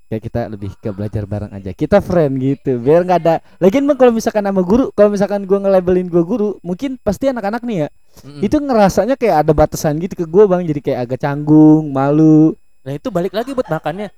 [0.06, 3.98] kayak kita lebih ke belajar bareng aja kita friend gitu biar nggak ada lagian bang
[3.98, 7.88] kalau misalkan sama guru kalau misalkan gua nge-labelin gua guru mungkin pasti anak-anak nih ya
[8.22, 8.42] Mm-mm.
[8.46, 12.54] itu ngerasanya kayak ada batasan gitu ke gua bang jadi kayak agak canggung malu
[12.86, 14.14] Nah itu balik lagi buat makannya.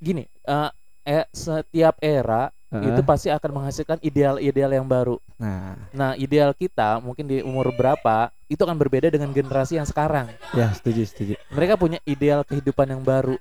[0.00, 0.70] Gini, eh,
[1.04, 2.94] eh, setiap era Heeh.
[2.94, 5.18] itu pasti akan menghasilkan ideal-ideal yang baru.
[5.34, 10.30] nah Nah ideal kita mungkin di umur berapa itu akan berbeda dengan generasi yang sekarang.
[10.54, 13.36] ya setuju setuju Mereka punya ideal kehidupan yang baru.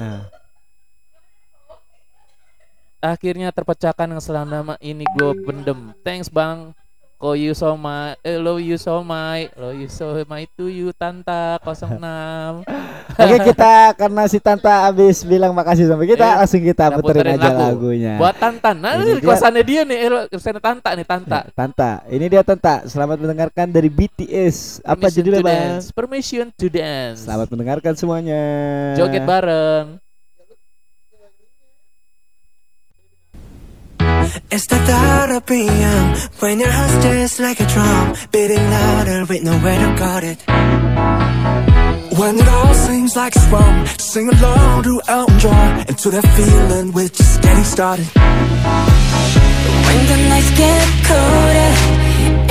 [0.00, 0.32] nah
[3.02, 5.90] Akhirnya terpecahkan yang selama ini gue pendem.
[6.06, 6.70] Thanks bang.
[7.22, 10.90] Ko you so my, eh, lo you so my, lo you so my to you
[10.90, 12.66] Tanta 06
[13.22, 17.38] Oke kita karena si Tanta abis bilang makasih sama kita Iya, langsung kita puterin puterin
[17.38, 17.62] aja lagu.
[17.62, 18.18] lagunya.
[18.18, 18.74] buat Tantan.
[18.74, 21.38] Nah Ini dia- kosannya dia nih, eh, kosannya Tanta nih Tanta.
[21.38, 22.74] Ya, Tanta, ini dia Tanta.
[22.90, 24.82] Selamat mendengarkan dari BTS.
[24.82, 25.54] Apa Permission judulnya bang?
[25.78, 25.86] dance.
[25.94, 27.22] Permission to dance.
[27.22, 28.42] Selamat mendengarkan semuanya.
[28.98, 30.01] Joget bareng.
[34.50, 39.42] It's the thought of being when your heart's just like a drum, beating louder with
[39.42, 40.38] nowhere to guard it.
[42.18, 46.26] When it all seems like it's wrong, sing along to Elton John and to that
[46.36, 48.06] feeling we're just getting started.
[49.86, 51.72] When the nights get colder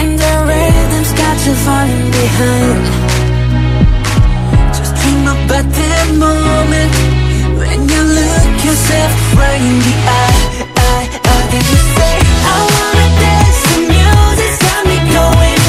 [0.01, 2.81] and the rhythm's got you falling behind.
[4.77, 6.93] Just dream about that moment
[7.59, 10.80] when you look yourself right in the eye.
[11.13, 13.61] Eye you say, I wanna dance.
[13.69, 15.60] The music's got me going,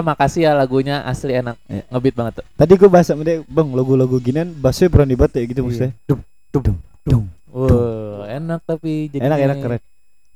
[0.00, 1.82] Makasih ya lagunya asli enak Iya.
[1.88, 2.44] ngebeat banget tuh.
[2.52, 5.92] Tadi gue bahas sama dia, bang lagu-lagu ginian bassnya berani banget ya gitu maksudnya.
[6.04, 7.24] Dum dum dum.
[7.50, 9.80] Wow, enak tapi jadi Enak enak keren.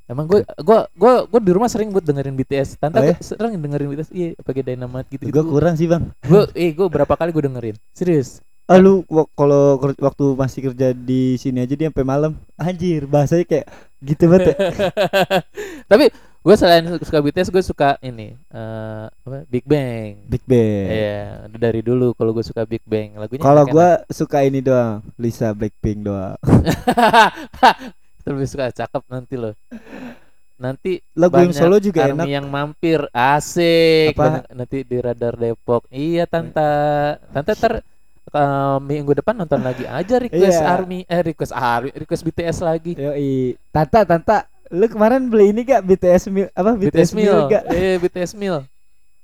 [0.05, 2.77] Emang gue gua gua gua di rumah sering buat dengerin BTS.
[2.77, 3.17] Tante Oh, ya?
[3.17, 4.09] sering dengerin BTS.
[4.11, 5.23] Iya, pakai Dynamite gitu.
[5.25, 6.13] Gue kurang sih bang.
[6.21, 7.75] Gue eh gue berapa kali gue dengerin.
[7.89, 8.37] Serius.
[8.65, 9.01] Ah lu
[9.31, 12.31] kalau waktu masih kerja di sini aja dia sampai malam.
[12.55, 13.65] Anjir, bahasanya kayak
[13.99, 14.53] gitu banget.
[14.53, 14.55] ya.
[15.91, 16.05] Tapi
[16.45, 20.21] gue selain suka BTS gue suka ini eh apa Big Bang.
[20.29, 20.85] Big Bang.
[20.87, 23.17] Iya, dari dulu kalau gue suka Big Bang.
[23.17, 26.37] Lagunya Kalau gua suka ini doang, Lisa Blackpink doang.
[28.25, 29.53] lebih suka cakep nanti loh.
[30.55, 32.27] Nanti Lagu yang solo juga Army enak.
[32.31, 34.47] yang mampir asik Apa?
[34.49, 36.63] Nanti di radar Depok iya tante
[37.27, 37.83] tante ter
[38.31, 40.71] eh, minggu depan nonton lagi aja request Iya.
[40.71, 43.59] Army eh request Army request BTS lagi Yoi.
[43.67, 47.63] Tanta, Tanta, lu kemarin beli ini gak BTS meal apa BTS, meal gak?
[47.69, 48.65] eh BTS meal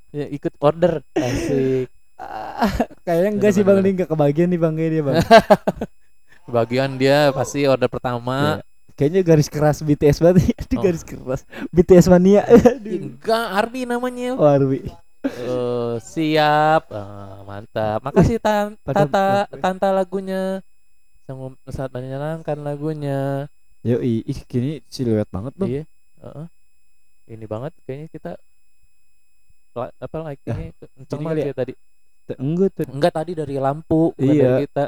[0.10, 1.90] ya ikut order asik
[3.02, 5.16] Kayaknya enggak sih Bang, ini enggak kebagian nih Bang kayaknya Bang.
[6.54, 8.70] bagian dia pasti order pertama Iya.
[8.92, 10.54] Kayaknya garis keras BTS banget.
[10.54, 10.84] Aduh Oh.
[10.84, 11.42] garis keras.
[11.72, 12.46] BTS mania.
[12.46, 13.18] Aduh.
[13.18, 14.86] enggak Army namanya Oh, Arwi.
[15.22, 20.62] Eh, siap Ah, mantap makasih tan tata tanta lagunya
[21.24, 23.50] Sanggup saat menyenangkan lagunya
[23.82, 25.70] Yoi, ih kini siluet banget Bang.
[25.70, 25.84] Iya.
[26.22, 26.48] heeh.
[27.34, 28.32] Ini banget kayaknya kita
[29.74, 31.74] apa like ini kenceng ini banget ya tadi.
[32.38, 32.86] Enggak tuh.
[32.94, 34.62] Enggak tadi dari lampu Iya.
[34.62, 34.86] dari kita.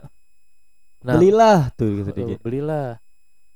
[1.03, 2.38] Nah, Belilah tuh gitu dia.
[2.39, 3.03] belilah.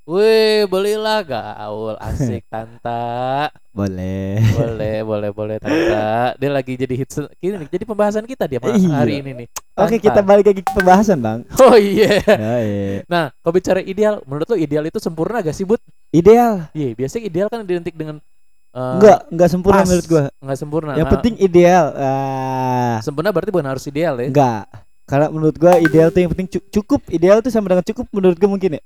[0.07, 3.51] Wih, belilah gaul asik Tanta.
[3.69, 4.39] Boleh.
[4.55, 6.31] Boleh, boleh, boleh Tanta.
[6.33, 8.87] Dia lagi jadi hits kini nih, jadi pembahasan kita dia Iya.
[8.93, 9.47] hari ini nih.
[9.75, 10.05] Oke, Tanta.
[10.07, 11.43] kita balik lagi ke pembahasan, Bang.
[11.59, 12.23] Oh iya.
[12.23, 13.03] Ya, iya.
[13.05, 15.83] Nah, kalau bicara ideal, menurut lo ideal itu sempurna gak sih, Bud?
[16.09, 16.71] Ideal.
[16.71, 18.23] Iya, biasanya ideal kan identik dengan
[18.71, 19.87] eh, Enggak, enggak sempurna pas.
[19.87, 20.23] menurut gua.
[20.39, 20.91] nggak sempurna.
[20.93, 21.85] Yang Nah, penting ideal.
[21.93, 24.31] Ah, sempurna berarti bukan harus ideal ya.
[24.31, 24.63] enggak.
[25.03, 27.03] Karena menurut gua ideal tuh yang penting cu- cukup.
[27.09, 28.83] Ideal tuh sama dengan cukup menurut gua mungkin ya.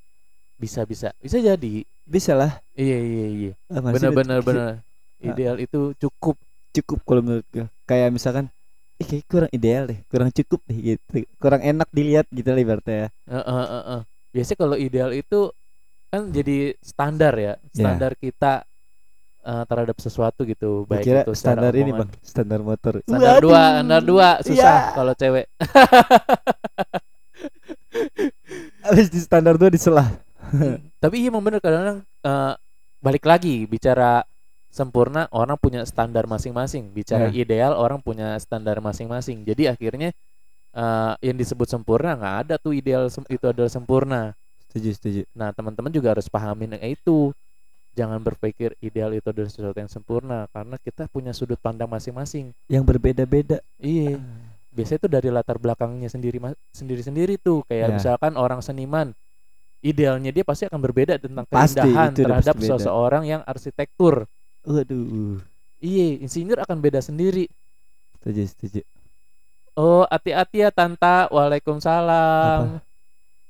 [0.62, 1.10] Bisa bisa.
[1.18, 1.82] Bisa jadi.
[2.06, 2.62] Bisa lah.
[2.78, 3.54] Iya iya iya.
[3.66, 4.86] Ah, masih Benar benar benar.
[5.18, 6.38] Ideal itu cukup.
[6.72, 7.66] Cukup kalau menurut gua.
[7.90, 8.46] Kayak misalkan
[9.02, 11.26] Ih, kayak kurang ideal deh, kurang cukup deh gitu.
[11.42, 13.08] Kurang enak dilihat gitu lah ibaratnya ya.
[13.34, 14.02] Heeh, heeh, heeh.
[14.30, 15.40] Biasanya kalau ideal itu
[16.14, 17.54] kan jadi standar ya.
[17.74, 18.62] Standar kita
[19.42, 20.86] eh, terhadap sesuatu gitu.
[20.86, 21.98] Baik kira itu standar ini.
[21.98, 22.14] Bang.
[22.22, 23.02] Standar motor.
[23.02, 23.50] Standar Waduh.
[23.50, 24.94] dua, standar dua susah Iya.
[24.94, 25.46] kalau cewek.
[28.86, 30.08] Habis di standar dua diselah.
[31.04, 32.54] Tapi iya emang bener kadang-kadang eh,
[33.02, 34.22] balik lagi bicara
[34.72, 36.92] sempurna orang punya standar masing-masing.
[36.92, 37.44] Bicara Ya.
[37.44, 39.44] ideal orang punya standar masing-masing.
[39.44, 40.12] Jadi akhirnya
[40.72, 44.32] eh, yang disebut sempurna nggak ada tuh ideal itu adalah sempurna.
[44.72, 45.22] Setuju, setuju.
[45.36, 47.36] Nah teman-teman juga harus pahamin yang itu.
[47.92, 52.56] Jangan berpikir ideal itu adalah sesuatu yang sempurna karena kita punya sudut pandang masing-masing.
[52.72, 53.60] Yang berbeda-beda.
[53.76, 54.16] Iya.
[54.72, 56.40] Biasanya itu dari latar belakangnya sendiri
[56.72, 57.68] sendiri-sendiri tuh.
[57.68, 57.96] Kayak Ya.
[58.00, 59.12] misalkan orang seniman
[59.82, 62.74] idealnya dia pasti akan berbeda tentang Pasti, keindahan itu terhadap pasti beda.
[62.78, 64.26] seseorang yang arsitektur.
[64.62, 65.42] Waduh.
[65.78, 67.50] Iya, insinyur akan beda sendiri.
[68.18, 68.82] Setuju, setuju.
[69.74, 71.26] Oh, hati-hati ya Tanta.
[71.28, 72.78] Waalaikumsalam.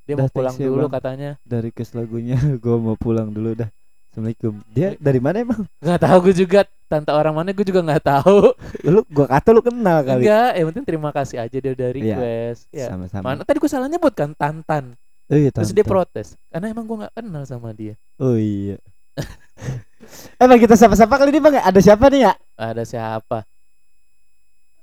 [0.02, 0.94] Dia Dah, mau pulang ya, dulu Bang.
[0.98, 1.32] katanya.
[1.44, 3.70] Dari kes lagunya gua mau pulang dulu dah.
[4.08, 4.60] Assalamualaikum.
[4.68, 5.64] Dia dari mana emang?
[5.80, 8.52] Nggak tahu gue juga Tanta orang mana gue juga nggak tahu.
[8.92, 10.28] Lu gua kata lu kenal kali.
[10.28, 11.96] Enggak, yang penting terima kasih aja dia udah Iya.
[11.96, 12.62] request.
[12.70, 12.88] Ya.
[12.92, 13.24] Sama-sama.
[13.24, 15.00] Mana tadi gue salah nyebut kan Tantan.
[15.32, 17.96] Oh iya, Terus dia protes karena emang gue nggak kenal sama dia.
[18.20, 18.76] Oh iya.
[20.44, 21.56] Emang kita sapa-sapa kali ini Bang?
[21.56, 22.34] Ada siapa nih ya?
[22.58, 23.46] Ada siapa?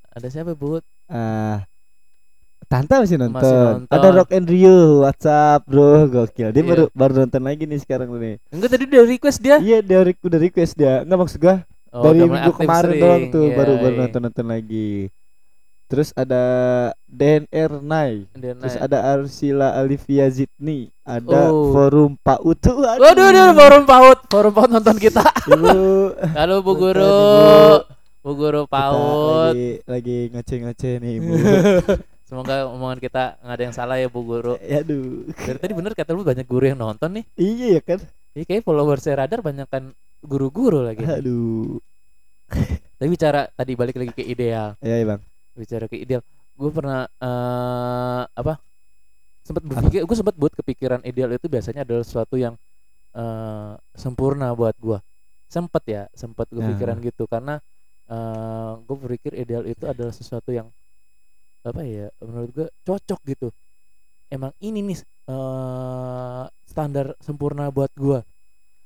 [0.09, 0.81] Ada siapa, Bud?
[1.07, 1.69] Ah
[2.69, 3.41] Tante masih nonton.
[3.41, 3.89] nonton.
[3.89, 6.13] Ada Rock and Rio, WhatsApp, Bro.
[6.13, 6.53] Gokil.
[6.53, 6.69] Dia Iya.
[6.69, 8.37] baru baru nonton lagi nih sekarang nih.
[8.53, 9.57] Enggak tadi udah request dia.
[9.57, 11.01] Iya, dia udah request dia.
[11.01, 13.01] Enggak maksud gua Oh, dari minggu kemarin sering.
[13.01, 14.01] doang tuh Iya, baru baru iya.
[14.05, 14.89] nonton-nonton lagi.
[15.89, 16.43] Terus ada
[17.09, 18.29] DNR Nai.
[18.37, 21.73] Dia Terus ada Arsila Alivia Zidni, ada Oh.
[21.73, 22.77] Forum Pak Utu.
[22.77, 25.25] Waduh, waduh, forum PAUD, forum PAUD nonton kita.
[25.49, 25.73] Ibu
[26.37, 27.17] Halo Bu Guru.
[28.21, 29.57] Bu Guru PAUD.
[29.57, 31.33] lagi lagi ngoceh-ngoceh nih, Ibu.
[32.29, 34.61] Semoga omongan kita nggak ada yang salah ya Bu Guru.
[34.61, 35.25] Ya, Aduh.
[35.33, 37.25] Dari tadi bener kata lu banyak guru yang nonton nih.
[37.41, 38.05] Iya ya kan?
[38.37, 41.09] Ini kayak followers radar banyak kan guru-guru lagi.
[41.09, 41.81] Aduh.
[43.01, 44.77] Tapi bicara tadi balik lagi ke ideal.
[44.85, 45.25] Ya, ya Bang.
[45.59, 46.23] Bicara ke ideal.
[46.55, 48.63] Gue pernah eh apa?
[49.43, 52.55] Sempat berpikir, gue sempat buat kepikiran ideal itu biasanya adalah sesuatu yang
[53.17, 55.03] eh sempurna buat gua.
[55.51, 56.71] Sempet ya, sempat gue Ya.
[56.77, 57.59] pikiran gitu karena
[58.07, 60.71] eh gue berpikir ideal itu adalah sesuatu yang
[61.67, 63.49] apa ya menurut gue cocok gitu.
[64.31, 64.99] Emang ini nih
[65.29, 68.23] eh standar sempurna buat gua.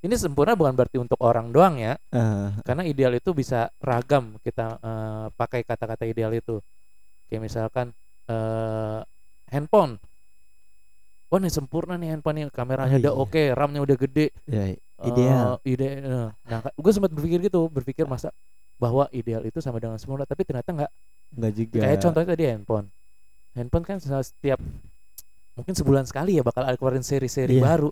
[0.02, 1.94] Ini sempurna bukan berarti untuk orang doang ya.
[2.10, 6.58] Eh, karena ideal itu bisa ragam kita eh, pakai kata-kata ideal itu.
[7.26, 7.86] Kayak misalkan
[8.26, 9.00] eh
[9.48, 10.02] handphone.
[11.30, 13.22] Wah nih sempurna nih handphone nih kameranya Oh, udah iya.
[13.24, 14.26] oke RAM-nya udah gede.
[14.44, 14.64] Ya,
[15.00, 15.50] ideal.
[15.64, 18.34] Eh, ide eh, nah gue sempat berpikir gitu berpikir masa
[18.76, 20.92] bahwa ideal itu sama dengan sempurna tapi ternyata nggak.
[21.32, 21.78] Enggak juga.
[21.80, 22.86] kayak contohnya tadi handphone.
[23.56, 24.60] Handphone kan setiap
[25.52, 27.64] mungkin sebulan sekali ya bakal ada keluarin seri-seri Iya.
[27.64, 27.88] baru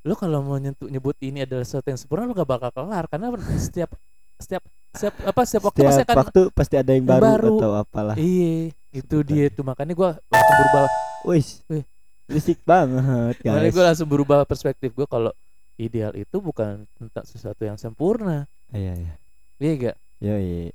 [0.00, 3.28] lo kalau mau nyentuh nyebut ini adalah sesuatu yang sempurna lo gak bakal kelar karena
[3.56, 3.92] setiap
[4.36, 7.54] setiap setiap apa setiap waktu pasti Setiap akan waktu pasti ada yang baru, baru.
[7.56, 8.16] atau apalah.
[8.16, 10.82] iya itu dia tuh makanya gue langsung berubah.
[11.28, 11.46] Wih.
[12.26, 13.74] Risik banget, makanya guys.
[13.74, 15.30] gue langsung berubah perspektif gue kalau
[15.76, 19.14] ideal itu bukan tentang sesuatu yang sempurna Iya, iya.
[19.58, 20.70] iya gak Yo, iya.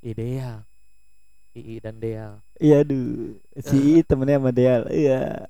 [0.00, 0.56] ideal
[1.52, 3.38] ii dan deal Iya, aduh.
[3.56, 4.82] Si I temennya sama Deal.
[4.88, 5.46] Iya.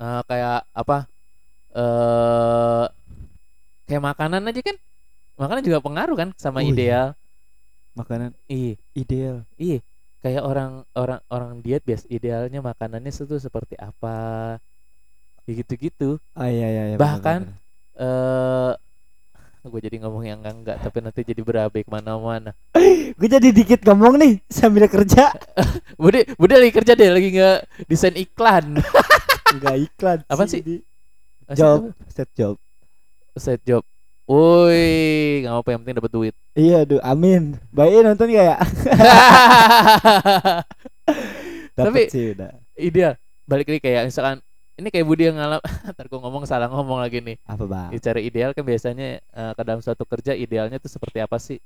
[0.00, 0.98] Eh, kayak apa?
[1.70, 2.86] Eh
[3.84, 4.76] kayak makanan aja kan?
[5.36, 6.72] Makanan juga pengaruh kan sama Oh, iya.
[6.72, 7.06] ideal.
[7.92, 8.74] Makanan iya.
[8.96, 9.36] ideal.
[9.54, 9.78] iya.
[10.20, 14.56] Kayak orang orang orang diet bias idealnya makanannya itu seperti apa?
[15.44, 16.20] Ya gitu-gitu.
[16.32, 16.96] Ah, iya, iya, iya.
[16.96, 17.48] Bahkan-
[18.00, 18.72] eh
[19.60, 22.56] gue jadi ngomong yang enggak enggak tapi nanti jadi berabe ke mana-mana.
[23.20, 25.36] Gue jadi dikit ngomong nih sambil kerja.
[26.00, 28.80] bude bude lagi kerja deh lagi nggak desain iklan
[29.50, 30.18] Enggak iklan.
[30.26, 30.60] Apaan sih?
[30.60, 30.84] Di-
[31.50, 32.06] Job, apa?
[32.06, 32.54] set job.
[33.34, 33.82] set job
[34.24, 36.34] Woi, nggak apa yang penting dapat duit.
[36.54, 37.58] Iya, aduh, amin.
[37.68, 38.56] Baik nonton gak ya?
[41.74, 42.54] Tapi- sih udah.
[42.76, 43.18] Ideal.
[43.42, 44.38] Balik lagi kayak misalkan
[44.78, 45.58] ini kayak Budi yang ngalam
[45.92, 47.90] ntar gue ngomong salah ngomong lagi nih Apa bang?
[47.90, 51.58] bicara ideal kan biasanya eh, ke dalam suatu kerja idealnya tuh seperti apa sih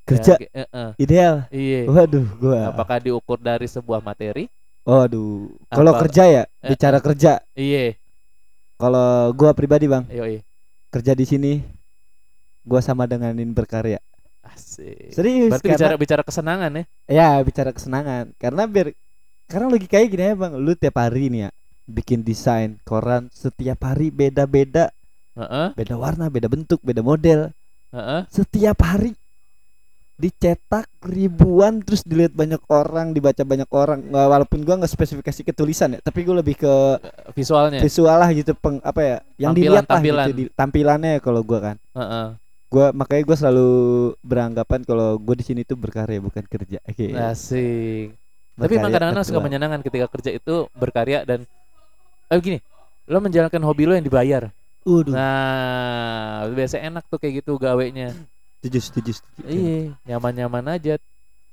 [0.00, 1.34] Kerja Ya, eh, eh, ideal.
[1.50, 2.72] iya Waduh, gua.
[2.72, 4.48] apakah diukur dari sebuah materi
[4.88, 5.52] Waduh.
[5.68, 7.44] Kalau kerja ya, Eh, bicara kerja.
[7.52, 7.92] iya.
[8.80, 10.40] Kalau gua pribadi bang, iya iya.
[10.88, 11.60] Kerja di sini,
[12.64, 14.00] gua sama denganin berkarya.
[14.48, 15.12] asik.
[15.12, 15.52] Serius.
[15.52, 16.84] berarti karena- bicara bicara kesenangan ya?
[17.04, 18.32] Ya bicara kesenangan.
[18.40, 18.96] Karena biar
[19.44, 20.52] Karena lagi kayak gini ya bang.
[20.56, 21.50] Lu tiap hari nih ya
[21.84, 24.88] Bikin desain koran Setiap hari beda-beda.
[25.36, 27.52] Heeh, Beda warna, beda bentuk, beda model.
[27.92, 28.20] Heeh.
[28.28, 29.12] Setiap hari
[30.18, 35.52] Dicetak ribuan Terus dilihat banyak orang Dibaca banyak orang Nggak, Walaupun gua nggak spesifikasi ke
[35.52, 36.74] tulisan ya Tapi gua lebih ke
[37.32, 40.18] visualnya visual lah gitu peng, Apa ya Yang Tampilan- dilihat lah tampilan.
[40.20, 42.26] gitu, di- Tampilannya kalau gua kan Heeh.
[42.68, 43.68] gua makanya gua selalu
[44.20, 47.14] beranggapan kalau gua di sini tuh berkarya bukan kerja Oke.
[47.30, 48.12] asik
[48.52, 51.46] tapi emang kadang-kadang suka menyenangkan ketika kerja itu berkarya dan
[52.26, 52.58] eh gini
[53.06, 54.50] lo menjalankan hobi lo yang dibayar
[54.82, 55.14] Waduh.
[55.14, 58.12] nah biasa enak tuh kayak gitu gawenya
[58.58, 59.46] setuju setuju setuju.
[59.46, 60.98] Iya nyaman-nyaman aja.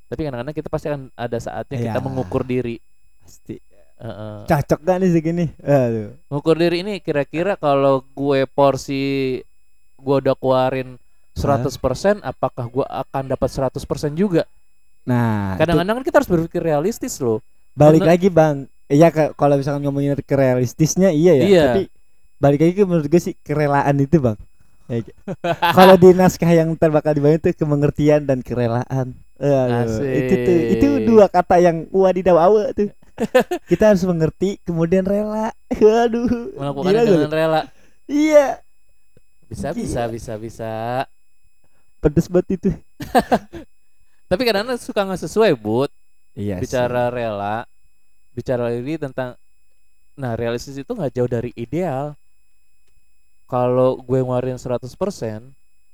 [0.05, 2.03] Tapi kadang-kadang kita pasti akan ada saatnya kita Iya.
[2.03, 2.81] mengukur diri.
[3.21, 3.61] Pasti.
[3.95, 4.43] Heeh.
[4.43, 5.45] cocok gak nih segini?
[5.57, 6.19] Aduh.
[6.27, 9.39] Mengukur diri ini kira-kira kalau gue porsi
[9.95, 10.99] gue udah keluarin
[11.31, 11.79] 100%
[12.21, 13.71] apakah gue akan dapat 100%
[14.13, 14.43] juga?
[15.05, 17.39] Nah kadang-kadang kan kita harus berpikir realistis loh.
[17.71, 18.55] Balik menurut- lagi bang.
[18.85, 21.45] Iya kalau misalkan ngomongin ke realistisnya iya ya.
[21.45, 21.63] Iya.
[21.65, 21.83] tapi
[22.35, 24.35] balik lagi ke menurut gue sih kerelaan itu bang.
[25.73, 29.17] Kalau di naskah yang ntar bakal dibangun itu kemengertian dan kerelaan.
[29.35, 32.93] Aduh, itu tuh itu dua kata yang wadidaw awe tuh.
[33.71, 35.51] Kita harus mengerti kemudian rela.
[35.71, 37.61] Waduh melakukan dengan rela.
[38.05, 38.61] Iya.
[39.49, 40.71] Bisa bisa bisa bisa.
[42.03, 42.69] Pedes banget itu.
[44.29, 45.91] Tapi kadang-kadang suka nggak sesuai but
[46.35, 47.63] iya bicara rela
[48.35, 49.39] bicara ini tentang
[50.19, 52.15] nah realistis itu nggak jauh dari ideal
[53.45, 54.81] kalau gue ngeluarin 100%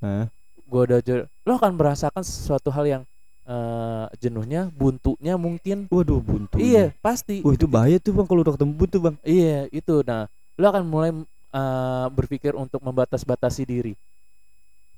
[0.02, 0.26] Hah?
[0.72, 1.00] gue udah
[1.44, 3.04] lo akan merasakan sesuatu hal yang
[3.44, 5.92] eh, jenuhnya buntunya mungkin.
[5.92, 6.56] Waduh buntu.
[6.56, 7.44] Iya pasti.
[7.44, 9.16] Wah itu bahaya tuh bang kalau udah ketemu buntu bang.
[9.28, 10.00] Iya itu.
[10.08, 11.12] Nah lo akan mulai
[11.52, 13.94] eh, berpikir untuk membatas-batasi diri.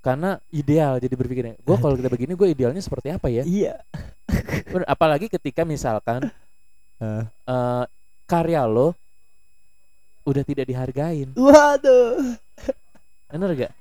[0.03, 1.55] Karena ideal jadi berpikirnya.
[1.63, 3.41] Gue kalau kita begini gue idealnya seperti apa ya?
[3.41, 3.81] Iya.
[4.93, 6.29] Apalagi ketika misalkan
[7.01, 7.25] Hah?
[7.25, 7.85] eh,
[8.29, 8.93] karya lo
[10.23, 11.29] udah tidak dihargain.
[11.35, 12.39] Waduh.
[13.31, 13.73] Bener gak?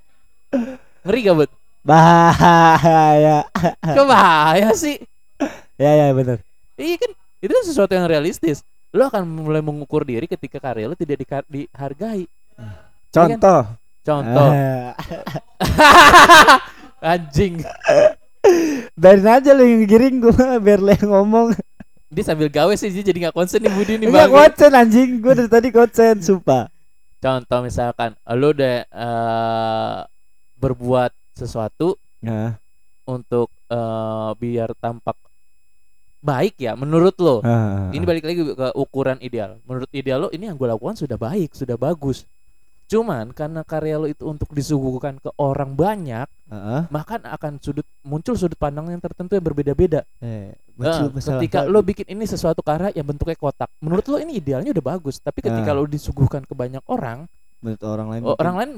[1.06, 1.50] Ngeri gak bud?
[1.82, 3.46] Bahaya.
[3.82, 5.02] Kok bahaya sih?
[5.78, 6.38] Ya ya bener.
[6.78, 7.10] Iya kan
[7.42, 8.62] itu kan sesuatu yang realistis.
[8.94, 12.28] Lo akan mulai mengukur diri ketika karya lo tidak dihargai.
[13.10, 13.66] Contoh.
[14.02, 14.50] Contoh.
[14.50, 14.94] Ah,
[17.14, 17.62] anjing.
[18.98, 21.54] Biarin aja lu yang giring gua Biar lu yang ngomong
[22.12, 24.36] dia sambil gawe sih dia jadi nggak konsen nih Budi nih Enggak bang.
[24.36, 25.10] konsen anjing.
[25.18, 26.68] Gua dari tadi konsen Sumpah.
[27.16, 29.98] Contoh misalkan lo udah eh,
[30.56, 32.54] berbuat sesuatu Nah,
[33.02, 35.16] untuk eh, biar tampak
[36.22, 37.42] baik ya menurut lo.
[37.42, 39.58] Ah, ini balik lagi ke ukuran ideal.
[39.64, 42.28] Menurut ideal lo ini yang gue lakukan sudah baik sudah bagus
[42.92, 46.80] Cuman karena karya lo itu untuk disuguhkan ke orang banyak, Heeh.
[46.92, 50.04] maka akan sudut muncul sudut pandang yang tertentu yang berbeda-beda.
[50.20, 54.40] Eh, Nah, masalah ketika lo bikin ini sesuatu karya yang bentuknya kotak, menurut lo ini
[54.40, 55.76] idealnya udah bagus, tapi ketika Ah.
[55.76, 57.28] lo disuguhkan ke banyak orang,
[57.60, 58.70] menurut orang lain oh, orang lain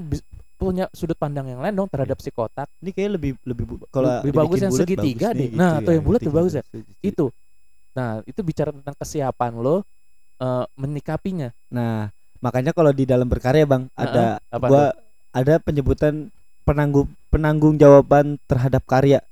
[0.55, 2.71] punya sudut pandang yang lain dong terhadap si kotak.
[2.79, 5.49] ini kayak lebih lebih kalau Lebih bagus yang segitiga bagus deh.
[5.49, 6.63] nih, Nah, gitu atau yang bulat lebih bagus ya.
[7.03, 7.27] Itu.
[7.95, 9.77] Nah, itu bicara tentang kesiapan lo
[10.39, 11.51] eh, menyikapinya.
[11.71, 12.11] Nah,
[12.45, 14.85] makanya kalau di dalam berkarya Bang ada apa gua
[15.33, 16.29] ada penyebutan
[16.69, 19.25] penanggung penanggung jawaban terhadap karya.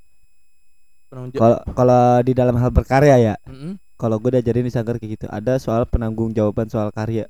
[1.13, 3.77] Kalau kalau di dalam hal berkarya ya, Mm-mm.
[4.01, 7.29] kalau gue diajarin di sanggar kayak gitu, ada soal penanggung jawaban soal karya.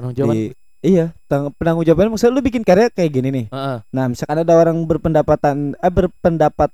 [0.00, 0.32] Penanggung jawaban.
[0.32, 1.12] Di- iya,
[1.60, 3.46] penanggung jawaban maksudnya lu bikin karya kayak gini nih.
[3.52, 3.78] Heeh.
[3.92, 6.72] Nah, misalkan ada orang berpendapatan eh berpendapat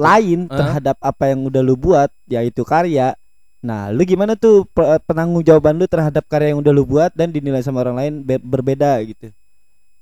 [0.00, 0.56] lain Eh.
[0.56, 3.12] terhadap apa yang udah lu buat, yaitu karya.
[3.60, 7.28] Nah, lu gimana tuh pe- penanggung jawaban lu terhadap karya yang udah lu buat dan
[7.28, 9.28] dinilai sama orang lain be- berbeda gitu.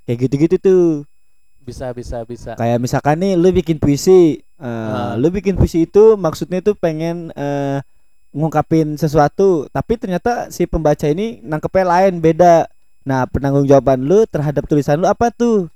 [0.05, 0.85] Kayak gitu-gitu tuh.
[1.61, 2.57] bisa bisa bisa.
[2.57, 5.13] Kayak misalkan nih lu bikin puisi, eh, Ah.
[5.15, 7.85] lu bikin puisi itu maksudnya tuh pengen eh,
[8.31, 12.65] ngungkapin sesuatu, tapi ternyata si pembaca ini nangkepnya lain beda.
[13.03, 15.69] Nah, penanggung jawaban lu terhadap tulisan lu apa tuh?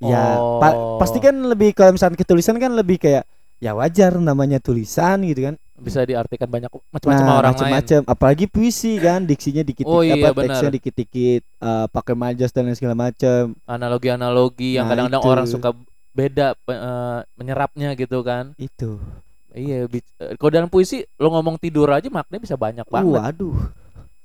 [0.00, 0.98] Ya, pa- Oh.
[0.98, 3.22] pasti kan lebih kalau misalkan ke tulisan kan lebih kayak
[3.60, 5.54] ya wajar namanya tulisan gitu kan.
[5.80, 8.00] Bisa diartikan banyak macam-macam Nah, orang macam-macam.
[8.04, 10.60] Apalagi puisi kan, diksinya dikit Oh iya, apa benar.
[10.60, 13.56] teksnya dikit-dikit, eh, pakai majas dan lain segala macam.
[13.64, 15.32] Analogi-analogi yang Nah, kadang-kadang itu.
[15.32, 15.70] orang suka
[16.12, 18.52] beda eh, menyerapnya gitu kan.
[18.54, 19.00] Itu.
[19.50, 20.04] Iya, eh,
[20.38, 23.18] kalau dalam puisi lo ngomong tidur aja maknanya bisa banyak banget.
[23.18, 23.56] Waduh.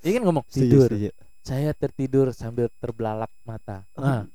[0.05, 0.85] Iya kan ngomong tidur.
[0.85, 1.09] setuju.
[1.41, 3.85] Saya tertidur sambil terbelalak mata.
[3.95, 4.25] Nah,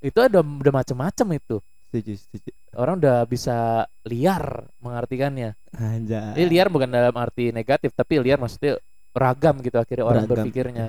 [0.00, 1.56] itu ada udah macam-macam itu.
[1.88, 2.50] Setuju, setuju.
[2.76, 5.56] Orang udah bisa liar mengartikannya.
[5.72, 6.36] Anjay.
[6.36, 8.76] Ini liar bukan dalam arti negatif, tapi liar maksudnya
[9.16, 10.44] ragam gitu akhirnya orang Beragam.
[10.44, 10.86] berpikirnya.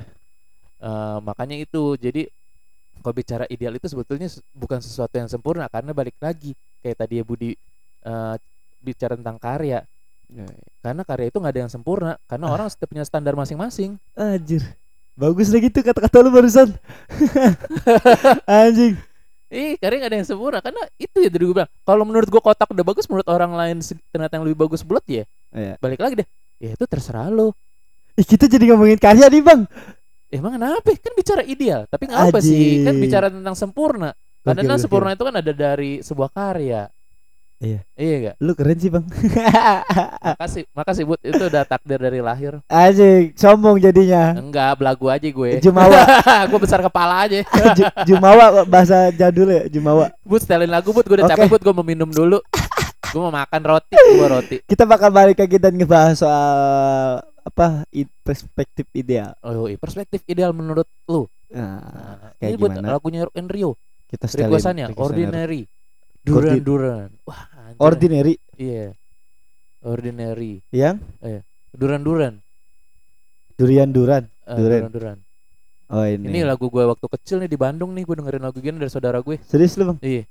[0.78, 2.28] Eh, makanya itu jadi
[3.00, 6.52] kalau bicara ideal itu sebetulnya se- bukan sesuatu yang sempurna karena balik lagi
[6.84, 7.56] kayak tadi ya Budi
[8.04, 8.36] eh,
[8.84, 9.80] bicara tentang karya.
[10.28, 10.44] Ya,
[10.84, 13.96] Karena karya itu nggak ada yang sempurna karena orang setiap punya standar masing-masing.
[14.12, 14.60] Anjir.
[15.18, 16.76] Bagus lagi tuh kata-kata lu barusan.
[18.46, 19.00] Anjing.
[19.48, 21.72] Ih, karya nggak ada yang sempurna karena itu ya tadi gue bilang.
[21.88, 23.80] Kalau menurut gue kotak udah bagus, menurut orang lain
[24.12, 25.24] ternyata yang lebih bagus bulat ya.
[25.56, 25.80] Iya.
[25.80, 26.28] Balik lagi deh.
[26.60, 27.56] Ya itu terserah lo.
[28.20, 29.64] Ih, kita jadi ngomongin karya nih, Bang.
[30.28, 30.92] Emang kenapa?
[31.00, 32.84] Kan bicara ideal, tapi nggak apa sih?
[32.84, 34.12] Kan bicara tentang sempurna.
[34.44, 36.92] Karena sempurna itu kan ada dari sebuah karya.
[37.58, 37.82] Iya.
[37.94, 38.36] Iya gak?
[38.38, 39.06] Lu keren sih, Bang.
[40.28, 41.20] Makasih, makasih Bud.
[41.20, 42.62] Itu udah takdir dari lahir.
[42.68, 44.38] Anjing, sombong jadinya.
[44.38, 45.58] Enggak, belagu aja gue.
[45.58, 46.06] Jumawa,
[46.50, 47.42] gue besar kepala aja.
[47.78, 50.14] Ju- Jumawa bahasa jadul ya, Jumawa.
[50.22, 51.02] Bud, setelin lagu Bud.
[51.04, 51.34] Gue udah Oke.
[51.34, 51.62] capek Bud.
[51.64, 52.38] Gue mau minum dulu.
[53.08, 53.96] gue mau makan roti.
[53.98, 54.58] Gue roti.
[54.62, 56.54] Kita bakal balik lagi dan ngebahas soal
[57.42, 57.88] apa
[58.22, 59.34] perspektif ideal.
[59.42, 59.80] Oh, iya.
[59.80, 61.26] perspektif ideal menurut lu.
[61.48, 62.92] Nah, Nah, kayak ini gimana?
[62.92, 63.80] lagunya Rock and Rio.
[64.08, 64.52] kita setelin.
[64.52, 65.04] Requestannya Sanero.
[65.04, 65.62] Ordinary.
[66.28, 67.10] Duran Duran.
[67.24, 67.80] Wah, anjir.
[67.80, 68.92] Ordinary Iya.
[69.82, 70.60] Ordinary.
[70.74, 71.00] yang
[71.72, 72.34] Duran Duran.
[73.58, 74.24] durian duran.
[74.46, 74.82] Eh, Duran.
[74.86, 75.18] Duran Duran.
[75.88, 76.30] Oh ini.
[76.30, 79.24] Ini lagu gue waktu kecil nih di Bandung nih gue dengerin lagu gini dari saudara
[79.24, 79.40] gue.
[79.48, 79.98] Serius lu bang?
[80.04, 80.24] Iya.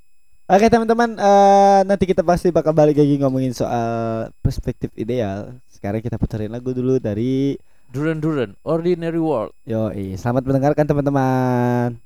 [0.47, 5.59] Oke teman-teman, eh, nanti kita pasti bakal balik lagi ngomongin soal perspektif ideal.
[5.67, 7.59] Sekarang kita puterin lagu dulu dari
[7.91, 9.51] Duran Duran, Ordinary World.
[9.67, 11.99] Yo, selamat mendengarkan teman-teman.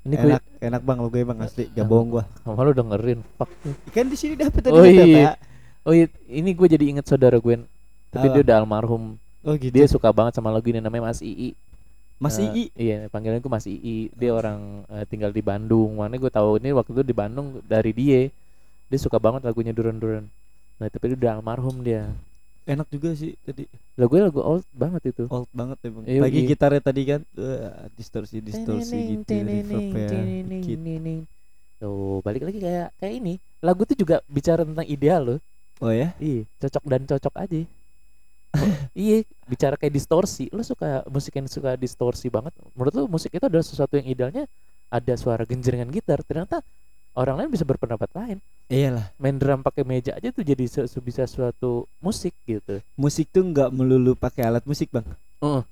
[0.02, 2.24] Ini gue Enak, enak bang lo gue bang asli, gak bohong gua.
[2.42, 3.22] sama lu dengerin.
[3.38, 3.50] Fuck.
[3.94, 5.38] Kan di sini dapat tadi Oh iya.
[5.86, 7.62] Oh iya, ini gue jadi inget saudara gue.
[8.10, 8.34] Tapi Apa?
[8.34, 9.14] dia udah almarhum.
[9.46, 9.70] Oh gitu.
[9.70, 11.54] Dia suka banget sama lagu ini namanya Mas Ii.
[12.18, 12.66] Mas Eh, Ii.
[12.74, 14.10] Iya, panggilan gue Mas Ii.
[14.14, 16.02] Dia orang eh, tinggal di Bandung.
[16.02, 18.26] Mana gue tahu ini waktu itu di Bandung dari dia.
[18.90, 20.26] Dia suka banget lagunya Duran-Duran.
[20.78, 22.10] Nah, tapi dia udah almarhum dia.
[22.62, 23.66] Enak juga sih tadi.
[23.98, 25.24] Lagunya lagu old banget itu.
[25.26, 26.04] Old banget ya bang.
[26.06, 26.48] Iya, Lagi iya.
[26.54, 31.26] gitarnya tadi kan, wah, distorsi distorsi gitu, reverb ya.
[31.82, 33.34] Tuh, balik lagi kayak kayak ini.
[33.58, 35.38] Lagu tuh juga bicara tentang ideal loh.
[35.82, 36.14] Oh ya?
[36.22, 37.60] Iya, cocok dan cocok aja.
[38.54, 40.46] Oh, iya, bicara kayak distorsi.
[40.54, 42.54] Lo suka musik yang suka distorsi banget.
[42.78, 44.46] Menurut lo musik itu adalah sesuatu yang idealnya
[44.86, 46.22] ada suara genjrengan gitar.
[46.22, 46.62] Ternyata
[47.12, 48.38] orang lain bisa berpendapat lain.
[48.66, 49.12] Iyalah.
[49.16, 52.80] Main drum pakai meja aja tuh jadi se- bisa suatu musik gitu.
[52.94, 55.04] Musik tuh nggak melulu pakai alat musik bang.
[55.40, 55.62] Heeh.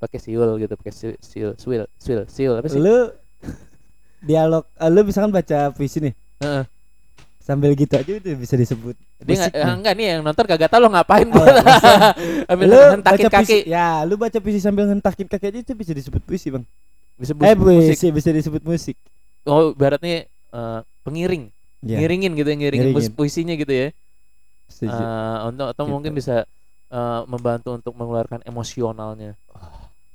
[0.00, 2.80] pakai siul gitu, pakai siul, siul, siul, siul, siul apa sih?
[2.80, 3.12] Lu
[4.24, 6.64] dialog, eh, lu misalkan baca puisi nih, Heeh.
[7.36, 8.96] sambil gitu aja itu bisa disebut.
[9.20, 11.44] Dia musik eh, enggak nih yang nonton kagak tahu lo ngapain Oh,
[12.52, 13.68] ambil lu hentakin baca puisi, kaki.
[13.68, 16.64] ya lu baca puisi sambil ngentakin kaki aja itu bisa disebut puisi bang.
[17.20, 17.60] Bisa eh musik.
[17.60, 18.96] puisi bisa disebut musik.
[19.44, 21.48] Oh, ibaratnya eh, pengiring.
[21.80, 23.16] Ya, ngiringin gitu ya ngiringin, Ngiringin.
[23.16, 23.88] puisinya gitu ya
[24.68, 24.92] setuju.
[24.92, 25.92] Eh, untuk atau Gitu.
[25.96, 26.44] mungkin bisa
[26.90, 29.34] eh, membantu untuk mengeluarkan emosionalnya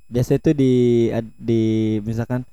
[0.06, 1.62] Biasa itu di di
[2.06, 2.46] misalkan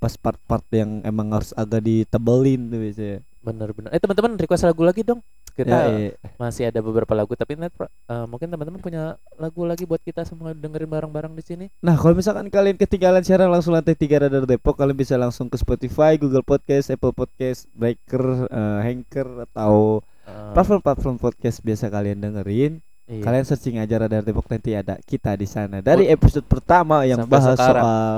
[0.00, 3.18] pas part-part yang emang harus agak ditebelin tuh biasanya.
[3.44, 5.20] bener-bener eh teman-teman request lagu lagi dong
[5.54, 6.10] kita Ya, iya.
[6.34, 7.88] masih ada beberapa lagu tapi net eh,
[8.26, 9.02] mungkin teman-teman punya
[9.34, 13.48] lagu lagi buat kita semua dengerin bareng-bareng di sini Nah, kalau misalkan kalian ketinggalan siaran
[13.48, 18.22] langsung lantai 3 Radar Depok, kalian bisa langsung ke Spotify, Google Podcast, Apple Podcast, Breaker,
[18.46, 22.80] eh, Anchor atau Eh, platform-platform podcast biasa kalian dengerin.
[23.04, 23.20] iya.
[23.20, 25.78] Kalian searching aja Radar Depok nanti ada kita di sana.
[25.78, 27.84] Dari episode pertama yang Sampai bahas sekarang.
[27.84, 28.08] soal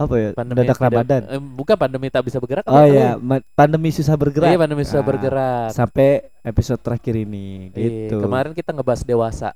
[0.00, 0.30] apa ya?
[0.32, 1.20] pandemi Dadak Ramadan.
[1.26, 3.20] eh, bukan pandemi tak bisa bergerak Oh iya,
[3.52, 4.56] pandemi susah iya bergerak.
[4.56, 6.08] pandemi susah Ah, bergerak Sampai
[6.40, 8.16] episode terakhir ini Iya, gitu.
[8.18, 9.52] kemarin kita ngebahas dewasa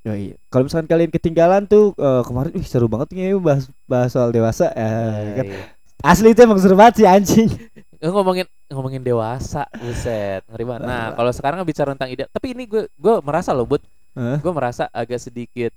[0.00, 0.32] Yoi.
[0.46, 4.70] Kalau misalkan kalian ketinggalan tuh eh, kemarin wih seru banget nih bahas bahas soal dewasa
[4.70, 5.44] eh, Eh, kan.
[5.44, 5.62] iya.
[6.00, 7.50] Asli itu emang seru banget sih anjing.
[8.00, 12.88] Ngomongin ngomongin dewasa buset ngeri banget nah kalau sekarang bicara tentang ide tapi ini gue
[12.88, 13.82] gue merasa loh bud
[14.14, 14.38] Hah?
[14.38, 15.68] gue merasa agak sedikit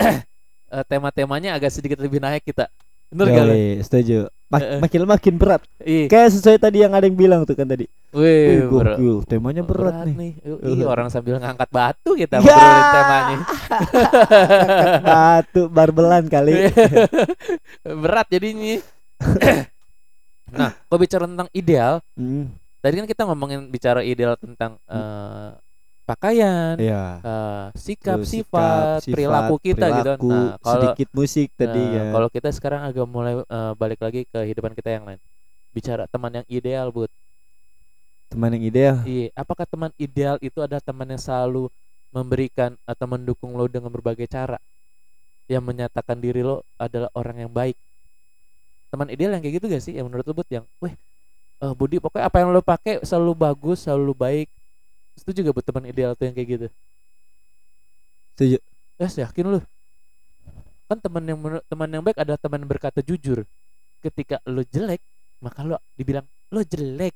[0.00, 2.72] eh, tema-temanya agak sedikit lebih naik kita
[3.08, 3.46] bener gak
[3.82, 4.28] setuju.
[4.48, 4.80] Mak- eh.
[4.80, 5.60] makin makin berat.
[5.78, 7.84] Ih, Kayak sesuai tadi yang ada yang bilang tuh kan tadi.
[8.08, 10.40] wih, berat, gokil, temanya berat, nih.
[10.40, 12.48] Yuk, Ih, orang sambil ngangkat batu kita Ya.
[12.48, 13.36] ngobrolin temanya
[15.02, 16.72] Batu barbelan kali.
[18.02, 18.80] berat jadinya
[20.50, 22.48] nah kalau bicara tentang ideal Hmm,
[22.80, 25.50] tadi kan kita ngomongin bicara ideal tentang eh,
[26.08, 27.04] pakaian Iya.
[27.20, 30.16] eh, sikap, Terus sifat, perilaku kita gitu.
[30.16, 32.04] perilaku, Nah, kalau sedikit musik tadi eh, ya.
[32.16, 35.20] kalau kita sekarang agak mulai eh, balik lagi ke kehidupan kita yang lain.
[35.76, 37.12] Bicara teman yang ideal, Bud.
[38.32, 38.96] Teman yang ideal.
[39.04, 41.68] Iya, apakah teman ideal itu adalah teman yang selalu
[42.08, 44.56] memberikan atau mendukung lo dengan berbagai cara?
[45.44, 47.76] Yang menyatakan diri lo adalah orang yang baik.
[48.88, 49.92] Teman ideal yang kayak gitu gak sih?
[49.96, 50.96] Yang menurut lo Bud yang, "Weh,
[51.60, 54.48] eh, Budi pokoknya apa yang lo pakai selalu bagus, selalu baik."
[55.18, 56.66] Itu juga buat teman ideal tuh yang kayak gitu.
[58.34, 58.56] Setuju.
[58.98, 59.60] Eh, yakin lu?
[60.88, 63.42] Kan teman yang teman yang baik adalah teman yang berkata jujur.
[63.98, 65.02] Ketika lo jelek,
[65.42, 67.12] maka lo dibilang lo jelek.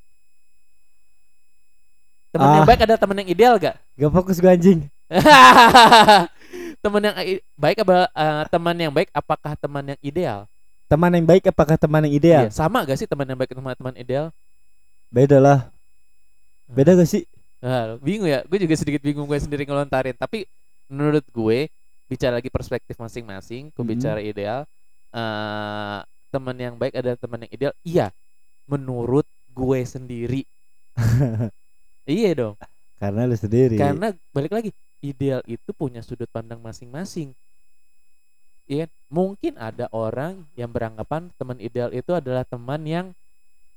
[2.33, 2.69] teman yang Ah.
[2.73, 4.89] baik ada teman yang ideal gak Gak fokus gue anjing.
[6.81, 7.17] teman yang
[7.61, 10.49] baik apa eh, teman yang baik apakah teman yang ideal
[10.89, 12.43] Teman yang baik apakah teman yang ideal?
[12.49, 14.33] Iya, sama gak sih teman yang baik sama teman ideal
[15.13, 15.69] Beda lah.
[16.65, 17.29] Beda gak sih?
[17.63, 20.51] Nah, bingung ya gue juga sedikit bingung gue sendiri ngelontarin tapi
[20.91, 21.71] menurut gue
[22.11, 23.93] bicara lagi perspektif masing-masing gue Mhm.
[23.95, 24.67] bicara ideal
[25.09, 25.99] eh
[26.29, 28.11] teman yang baik adalah teman yang ideal iya
[28.67, 30.43] menurut gue sendiri
[32.09, 32.59] iya dong
[32.99, 33.79] Karena lu sendiri.
[33.79, 37.31] karena balik lagi ideal itu punya sudut pandang masing-masing
[38.65, 38.95] Iya, kan?
[39.07, 43.07] mungkin ada orang yang beranggapan teman ideal itu adalah teman yang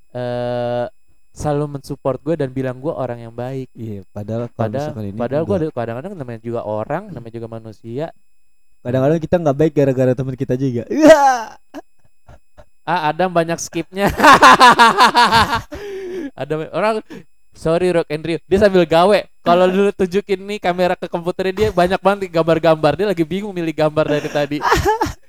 [0.09, 0.88] eh
[1.36, 3.67] selalu mensupport gue dan bilang gue orang yang baik.
[3.75, 8.15] Iya, padahal Padahal, ini padahal gue kadang-kadang namanya juga orang, namanya juga manusia.
[8.86, 10.86] kadang-kadang kita nggak baik gara-gara teman kita juga.
[12.86, 14.13] Ah, Adam banyak skipnya.
[16.36, 16.95] ada orang
[17.55, 21.67] sorry Rock and Rio dia sambil gawe kalau dulu tunjukin nih kamera ke komputernya dia
[21.71, 24.57] banyak banget gambar-gambar dia lagi bingung milih gambar dari tadi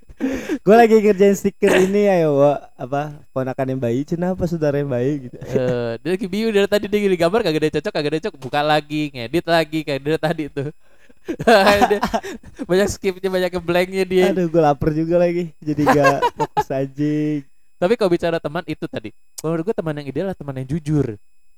[0.65, 2.73] gue lagi ngerjain stiker ini ayo Wak.
[2.81, 5.29] apa ponakan yang bayi kenapa saudara yang bayi?
[5.29, 5.37] Gitu.
[5.37, 8.35] Eh, dia lagi bingung dari tadi dia gambar kagak ada cocok kagak ada cocok.
[8.41, 10.69] Buka lagi ngedit lagi kayak dari tadi tuh.
[12.71, 14.31] Banyak skipnya banyak ke blanknya dia.
[14.31, 17.43] Aduh gue lapar juga lagi jadi gak fokus anjing
[17.77, 19.13] tapi kalau bicara teman itu tadi.
[19.45, 21.07] Menurut gue teman yang ideal adalah teman yang jujur.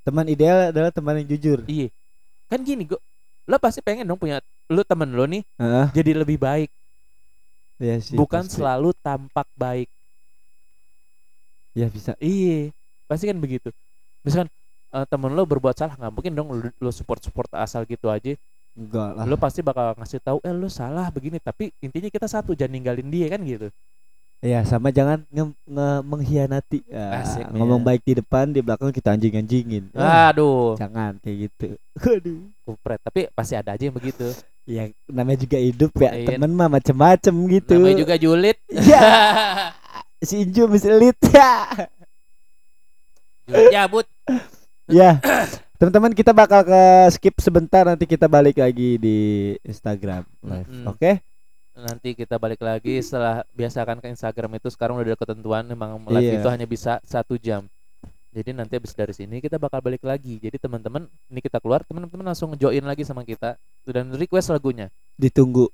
[0.02, 1.62] Teman ideal adalah teman yang jujur.
[1.70, 1.94] Iya.
[2.50, 2.98] Kan gini gue
[3.48, 6.68] lo pasti pengen dong punya lo temen lo nih Heeh, jadi lebih baik
[7.78, 8.58] ya sih bukan pasti.
[8.58, 9.88] selalu tampak baik.
[11.72, 12.12] Ya bisa.
[12.18, 12.74] Iya
[13.06, 13.70] pasti kan begitu.
[14.26, 14.50] Misalkan
[14.92, 18.34] eh, temen lo berbuat salah nggak mungkin dong lo, lo support support asal gitu aja.
[18.74, 19.24] Enggak lah.
[19.26, 21.38] Lo pasti bakal ngasih tahu eh lo salah begini.
[21.38, 23.70] Tapi intinya kita satu jangan ninggalin dia kan gitu.
[24.38, 26.78] Ya sama jangan nge, nge- mengkhianati.
[26.94, 27.86] Ah, Asik, ngomong ya.
[27.90, 31.74] baik di depan di belakang kita anjing anjingin aduh jangan kayak gitu.
[32.06, 34.30] Aduh kupret tapi pasti ada aja yang begitu
[34.68, 36.26] ya namanya juga hidup ya Iya.
[36.36, 39.00] temen mah macem-macem gitu namanya juga julid ya
[40.28, 41.52] si Inju mesti elit ya
[43.44, 44.06] julid cabut
[44.88, 45.20] Ya,
[45.76, 46.80] teman-teman kita bakal ke
[47.12, 49.18] skip sebentar nanti kita balik lagi di
[49.60, 50.64] Instagram live.
[50.64, 50.84] Mm-mm.
[50.88, 51.20] Oke?
[51.78, 56.26] nanti kita balik lagi setelah biasakan ke Instagram itu sekarang udah ada ketentuan memang live
[56.26, 56.40] Iya.
[56.40, 57.68] itu hanya bisa satu jam
[58.28, 62.28] jadi nanti habis dari sini kita bakal balik lagi jadi teman-teman ini kita keluar teman-teman
[62.28, 63.56] langsung join lagi sama kita
[63.88, 65.66] dan request lagunya Ditunggu.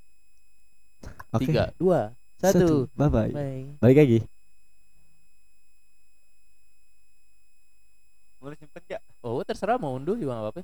[1.35, 1.51] Oke.
[1.51, 3.33] tiga dua satu Bye bye.
[3.35, 4.19] bye Balik lagi.
[8.39, 9.03] Boleh simpen gak?
[9.25, 10.63] oh terserah mau unduh juga apa-apa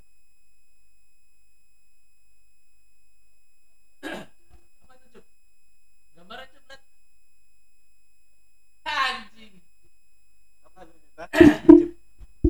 [11.21, 11.57] Apa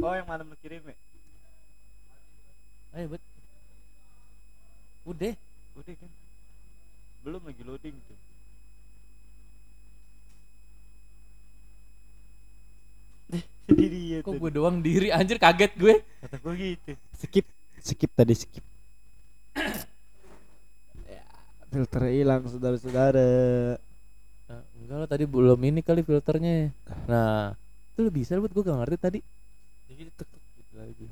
[0.02, 0.98] Oh yang mana lu kirim ya?
[2.98, 3.24] Ayo, bet.
[5.06, 5.34] Udah.
[5.78, 6.12] Udah kan.
[7.22, 8.20] Belum lagi loading tuh.
[13.72, 16.04] Dia Kok gue doang diri anjir kaget gue.
[16.26, 16.92] Kata gue gitu.
[17.16, 17.46] Skip,
[17.80, 18.66] skip tadi skip.
[21.08, 21.24] ya,
[21.72, 23.78] filter hilang saudara-saudara.
[24.50, 26.74] Nah, enggak lah tadi belum ini kali filternya.
[27.08, 27.56] Nah,
[27.96, 29.20] itu lo bisa buat gue gak ngerti tadi.
[29.92, 31.06] Jadi tek tek gitu lagi.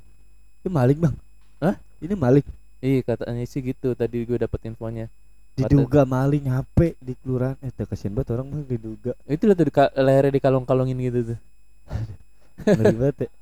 [0.64, 1.14] Ini maling bang?
[1.60, 1.76] Hah?
[2.00, 2.46] Ini maling.
[2.80, 5.12] Iya katanya sih gitu tadi gue dapet infonya.
[5.52, 7.60] Diduga maling HP di kelurahan.
[7.60, 9.12] Eh, tuh kasihan banget orang mah diduga.
[9.28, 9.64] Itu lihat di
[10.00, 11.38] lehernya dikalung-kalungin gitu tuh.
[12.64, 13.30] Ngeri banget ya.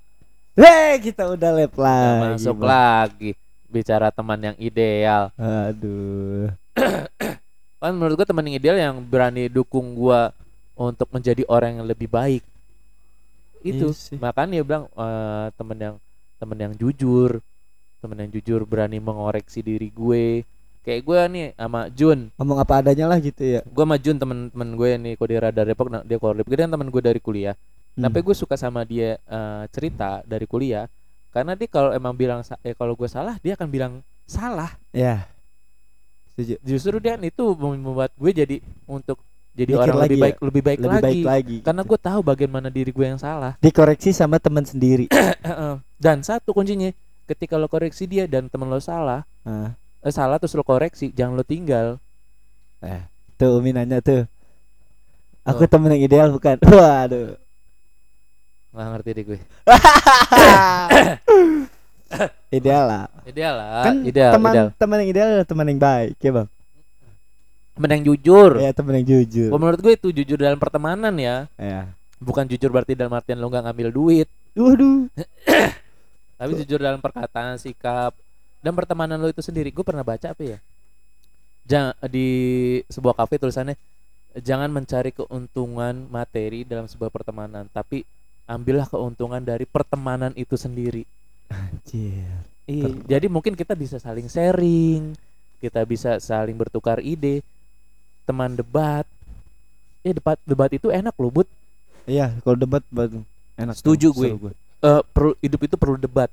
[0.58, 2.34] Hei, kita udah Nah, lagi.
[2.34, 2.66] masuk Bang.
[2.66, 3.30] lagi
[3.70, 5.30] bicara teman yang ideal.
[5.38, 6.50] Aduh.
[7.78, 10.34] Kan menurut gue teman yang ideal yang berani dukung gua
[10.74, 12.42] untuk menjadi orang yang lebih baik.
[13.68, 14.16] Itu Iya sih.
[14.16, 15.96] makanya dia bilang eh, temen yang
[16.36, 17.42] temen yang jujur,
[17.98, 20.46] temen yang jujur berani mengoreksi diri gue.
[20.78, 23.60] Kayak gue nih sama Jun, Ngomong apa adanya lah gitu ya.
[23.60, 26.72] gue sama Jun temen-temen gue nih kok di Radar Depok nah, dia Depok dia kan
[26.72, 27.52] temen gue dari kuliah
[27.92, 28.06] Hmm.
[28.06, 30.86] tapi gue suka sama dia eh, cerita dari kuliah
[31.28, 33.92] karena dia kalau emang bilang eh kalau gue salah dia akan bilang
[34.22, 35.26] salah Ya.
[36.30, 36.62] Setuju.
[36.62, 38.56] justru dia itu mem- membuat gue jadi
[38.86, 39.18] untuk
[39.58, 40.22] jadi Mikir orang lagi lebih ya?
[40.22, 41.56] baik lebih baik Lebih lagi baik lagi.
[41.66, 41.90] karena gitu.
[41.90, 45.10] gue tahu bagaimana diri gue yang salah dikoreksi sama teman sendiri.
[46.04, 46.94] dan satu kuncinya
[47.26, 51.34] ketika lo koreksi dia dan temen lo salah Nah, eh, salah terus lo koreksi jangan
[51.34, 51.98] lo tinggal
[53.34, 54.30] tuh Umi nanya tuh.
[55.42, 55.50] Oh.
[55.54, 56.58] Aku temen yang ideal bukan?
[56.78, 57.34] Waduh.
[58.68, 59.38] nggak ngerti deh gue
[62.54, 63.04] ideal lah.
[63.26, 66.48] ideal lah kan ideal teman ideal teman yang ideal adalah teman yang baik, ya bang.
[67.78, 69.48] Temen yang jujur Ya teman yang jujur.
[69.54, 71.94] Menurut gue itu jujur dalam pertemanan ya Ya.
[72.18, 75.06] bukan jujur berarti dalam artian lo nggak ngambil duit Waduh.
[76.38, 78.14] Tapi jujur dalam perkataan, sikap
[78.58, 80.58] dan pertemanan lo itu sendiri, gue pernah baca apa ya?
[81.68, 82.28] Jangan di
[82.90, 83.78] sebuah kafe tulisannya
[84.38, 88.02] jangan mencari keuntungan materi dalam sebuah pertemanan, tapi
[88.46, 91.06] ambillah keuntungan dari pertemanan itu sendiri.
[91.50, 92.26] Anjir.
[92.68, 95.16] Iya, jadi mungkin kita bisa saling sharing,
[95.62, 97.40] kita bisa saling bertukar ide,
[98.28, 99.08] teman debat.
[100.00, 101.48] Ya debat debat itu enak loh, Bud.
[102.04, 102.84] Iya, kalau debat
[103.56, 103.74] enak.
[103.74, 104.52] Setuju Seru gue.
[104.78, 106.30] Eh, perlu hidup itu perlu debat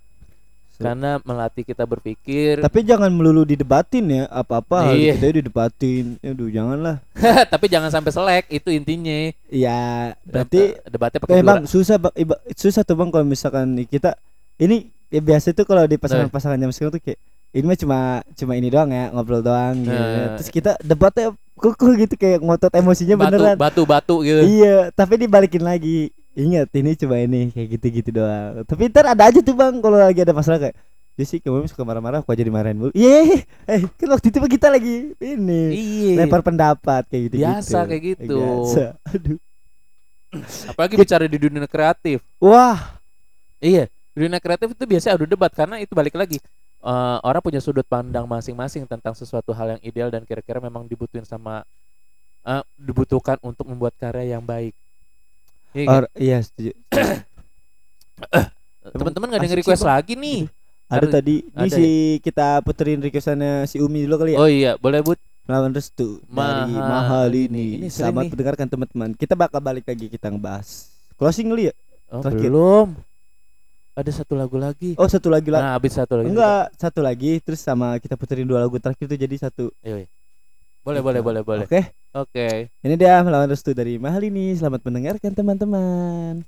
[0.72, 0.86] Seru.
[0.86, 2.60] karena melatih kita berpikir.
[2.60, 5.16] Tapi jangan melulu didebatin ya, apa-apa hal Iya.
[5.16, 6.06] kita didebatin.
[6.22, 7.00] Aduh, janganlah.
[7.52, 9.32] tapi jangan sampai selek itu intinya.
[9.48, 11.48] Iya, berarti Eh, debatnya pakai dua.
[11.48, 11.96] bang susah
[12.54, 14.20] susah tuh bang kalau misalkan kita
[14.56, 17.20] ini ya biasa tuh kalau di pasangan-pasangan zaman sekarang tuh kayak
[17.56, 18.00] ini mah cuma
[18.36, 19.96] cuma ini doang ya ngobrol doang gitu.
[19.96, 20.36] Nah.
[20.36, 23.56] Terus kita debatnya kukuh gitu kayak ngotot emosinya batu, beneran.
[23.56, 24.44] batu batu gitu.
[24.44, 26.12] Iya, tapi dibalikin lagi.
[26.36, 28.68] Ingat ini cuma ini kayak gitu-gitu doang.
[28.68, 30.76] Tapi ntar ada aja tuh bang kalau lagi ada masalah kayak
[31.16, 32.92] dia sih kamu suka marah-marah aku aja dimarahin mulu.
[32.92, 36.28] Iya, eh kan waktu itu kita lagi ini Iya.
[36.28, 37.36] lempar pendapat kayak gitu.
[37.40, 38.40] Biasa kayak gitu.
[39.16, 39.40] Aduh.
[40.68, 42.20] Apalagi bicara di dunia kreatif.
[42.36, 43.00] Wah,
[43.64, 46.44] Iya, dunia kreatif itu biasanya adu debat karena itu balik lagi
[46.86, 51.26] eh, orang punya sudut pandang masing-masing tentang sesuatu hal yang ideal dan kira-kira memang dibutuhin
[51.26, 51.66] sama
[52.46, 54.78] eh, dibutuhkan untuk membuat karya yang baik.
[55.76, 56.72] Iya or, iya setuju.
[58.96, 60.48] Teman-teman nggak ada yang request lagi nih.
[60.86, 61.88] Ada tadi ini si
[62.22, 64.40] kita puterin requestannya si Umi dulu kali ya.
[64.40, 65.18] Oh iya, boleh Bud.
[65.46, 67.78] Melawan restu dari Mahal mahal ini.
[67.78, 67.88] ini.
[67.94, 69.14] Selamat mendengarkan teman-teman.
[69.14, 70.90] Kita bakal balik lagi kita ngebahas
[71.22, 71.74] closing kali ya.
[72.10, 72.50] Oh, Terakhir.
[72.50, 72.88] belum.
[73.96, 74.92] Ada satu lagu lagi.
[75.00, 75.64] Oh satu lagi lah.
[75.64, 76.28] Nah, habis satu lagi.
[76.28, 79.72] Enggak, satu lagi terus sama kita puterin dua lagu terakhir itu jadi satu.
[79.80, 80.10] Iya, iya.
[80.84, 81.66] Boleh, boleh, boleh, boleh.
[81.66, 81.96] Oke.
[82.12, 82.70] Oke.
[82.84, 84.52] Ini dia melawan restu dari mahal ini.
[84.54, 86.44] Selamat mendengarkan teman-teman.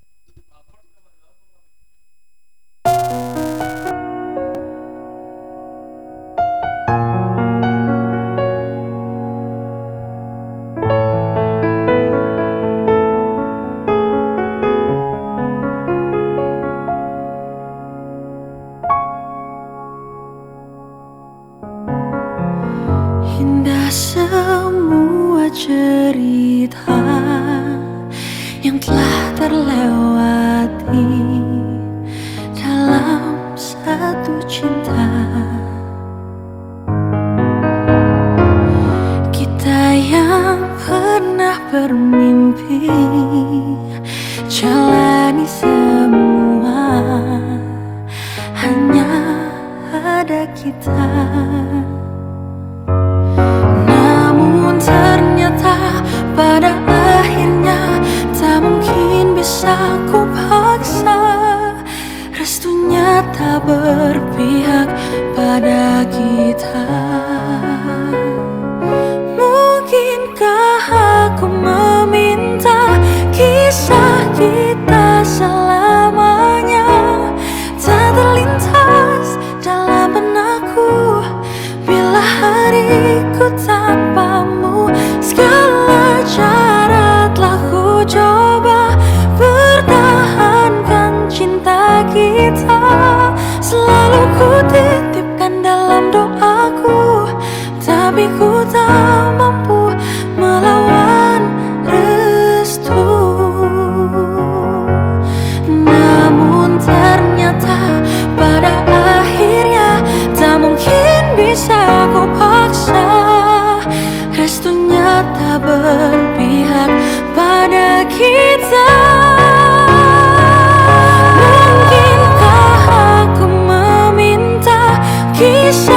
[125.38, 125.97] Aku meminta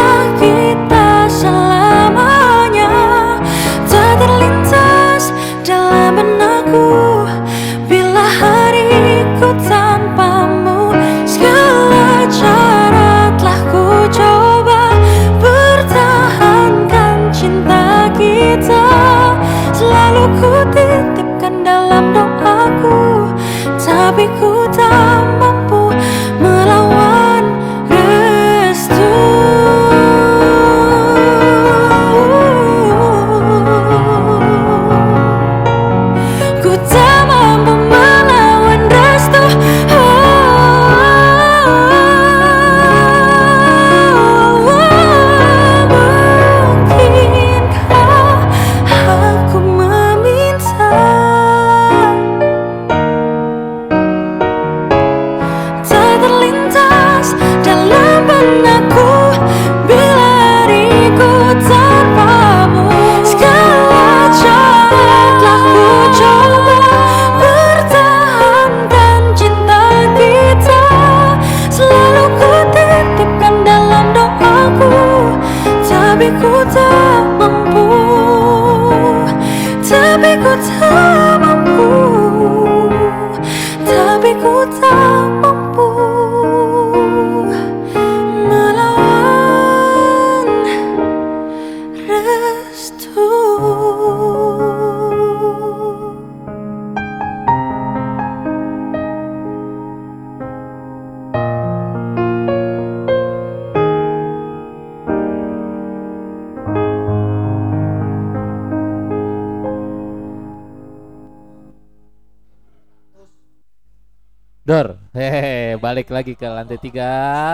[116.11, 117.07] balik lagi ke lantai tiga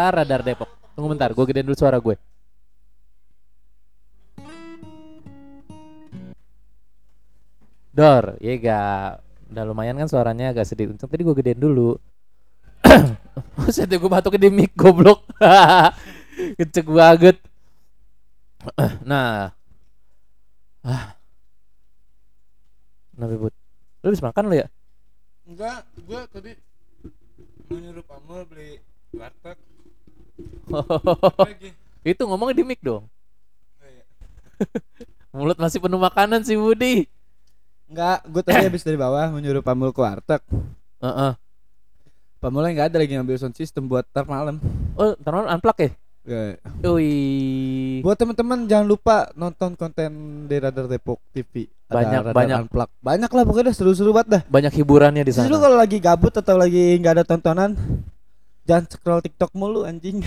[0.09, 0.73] radar Depok.
[0.97, 2.17] Tunggu bentar, gue gedein dulu suara gue.
[7.93, 9.21] Dor, iya gak?
[9.53, 11.13] Udah lumayan kan suaranya agak sedikit kenceng.
[11.13, 12.01] Tadi gue gedein dulu.
[13.61, 15.21] Buset gue batuk di mic goblok.
[16.57, 17.37] Kenceng banget.
[19.05, 19.53] nah.
[20.81, 21.13] Ah.
[23.13, 23.53] Kenapa?
[24.01, 24.67] Lu habis makan lu ya?
[25.45, 26.66] Enggak, gua tadi
[27.67, 28.79] mau nyuruh Pamul beli
[29.15, 29.59] warteg
[30.71, 31.71] lagi.
[32.15, 33.11] Itu ngomongnya di mic dong.
[33.83, 34.05] Oh, iya.
[35.35, 37.11] Mulut masih penuh makanan sih Budi.
[37.91, 40.43] Enggak, gue tadi habis dari bawah mau nyuruh Pamul ke warteg.
[41.03, 41.33] Heeh.
[42.39, 44.63] Pamulnya nggak ada lagi ngambil sound system buat ntar malam.
[44.95, 45.91] Oh, ntar malam unplug ya?
[46.27, 46.59] Ya.
[46.85, 48.03] Wih.
[48.03, 50.11] Buat teman-teman jangan lupa nonton konten
[50.45, 51.71] di Radar Depok TV.
[51.87, 52.57] Ada Banyak- Radar banyak.
[52.67, 52.91] Unplug.
[52.99, 54.43] Banyak lah pokoknya seru-seru banget dah.
[54.45, 55.47] Banyak hiburannya di sana.
[55.47, 57.79] lu kalau lagi gabut atau lagi nggak ada tontonan,
[58.67, 60.19] jangan scroll TikTok mulu anjing.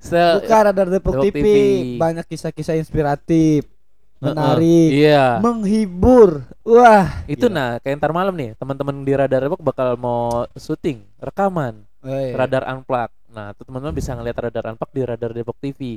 [0.00, 1.34] Buka Radar Depok Depok TV.
[1.34, 1.46] TV.
[1.98, 3.66] Banyak kisah-kisah inspiratif,
[4.16, 5.42] menarik, Iya.
[5.42, 6.46] menghibur.
[6.62, 7.52] Wah, Itu gila.
[7.52, 12.32] nah, kayak ntar malam nih, teman-teman di Radar Depok bakal mau syuting, rekaman, Oh, iya.
[12.32, 13.10] Radar Unplug.
[13.30, 15.96] Nah, tuh teman-teman bisa ngeliat Radar Unplug di Radar Depok TV.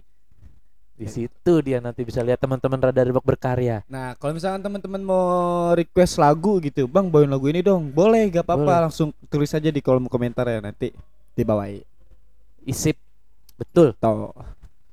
[0.94, 3.82] Di situ dia nanti bisa lihat teman-teman Radar Depok berkarya.
[3.90, 5.26] Nah, kalau misalkan teman-teman mau
[5.74, 7.90] request lagu gitu, Bang, bawain lagu ini dong.
[7.90, 8.88] Boleh, gak apa-apa.
[8.88, 10.94] Langsung tulis aja di kolom komentar ya nanti
[11.34, 11.82] dibawain.
[12.64, 12.94] Isip.
[13.58, 13.98] Betul.
[13.98, 14.30] Tuh.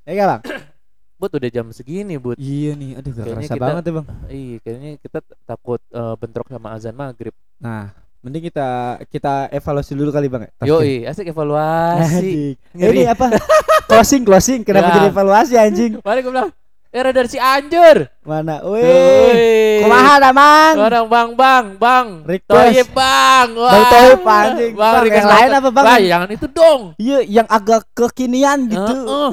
[0.08, 0.42] Ya gak, Bang?
[1.20, 2.40] Bud udah jam segini, Bud.
[2.40, 4.06] iya nih, aduh gak Kayaknya kerasa kita- banget ya, Bang.
[4.24, 7.36] Iya, kayaknya kita takut eh, bentrok sama azan maghrib.
[7.60, 8.68] Nah, mending kita
[9.08, 10.44] kita evaluasi dulu kali, Bang.
[10.44, 10.50] ya?
[10.66, 12.54] Yoi, asik evaluasi.
[12.72, 13.32] Ini apa?
[13.90, 14.60] closing, closing.
[14.60, 14.94] Kenapa Ya.
[15.00, 15.92] jadi evaluasi anjing?
[15.98, 16.52] Gue bilang,
[16.90, 18.10] eh Radar Cianjur.
[18.26, 18.66] Mana?
[18.66, 19.86] Wih.
[19.86, 20.74] Kumaha dah, Mang?
[20.74, 22.06] Orang bang bang bang.
[22.26, 22.50] Request.
[22.50, 23.48] Toyib bang.
[23.54, 23.70] Wah.
[23.70, 24.72] Bang Toyib, anjing.
[24.74, 25.84] Bang, Bang, request yang lain apa, Bang?
[25.86, 26.80] Lah, jangan itu dong.
[26.98, 28.94] Iya, yang agak kekinian gitu.
[29.06, 29.30] Heeh.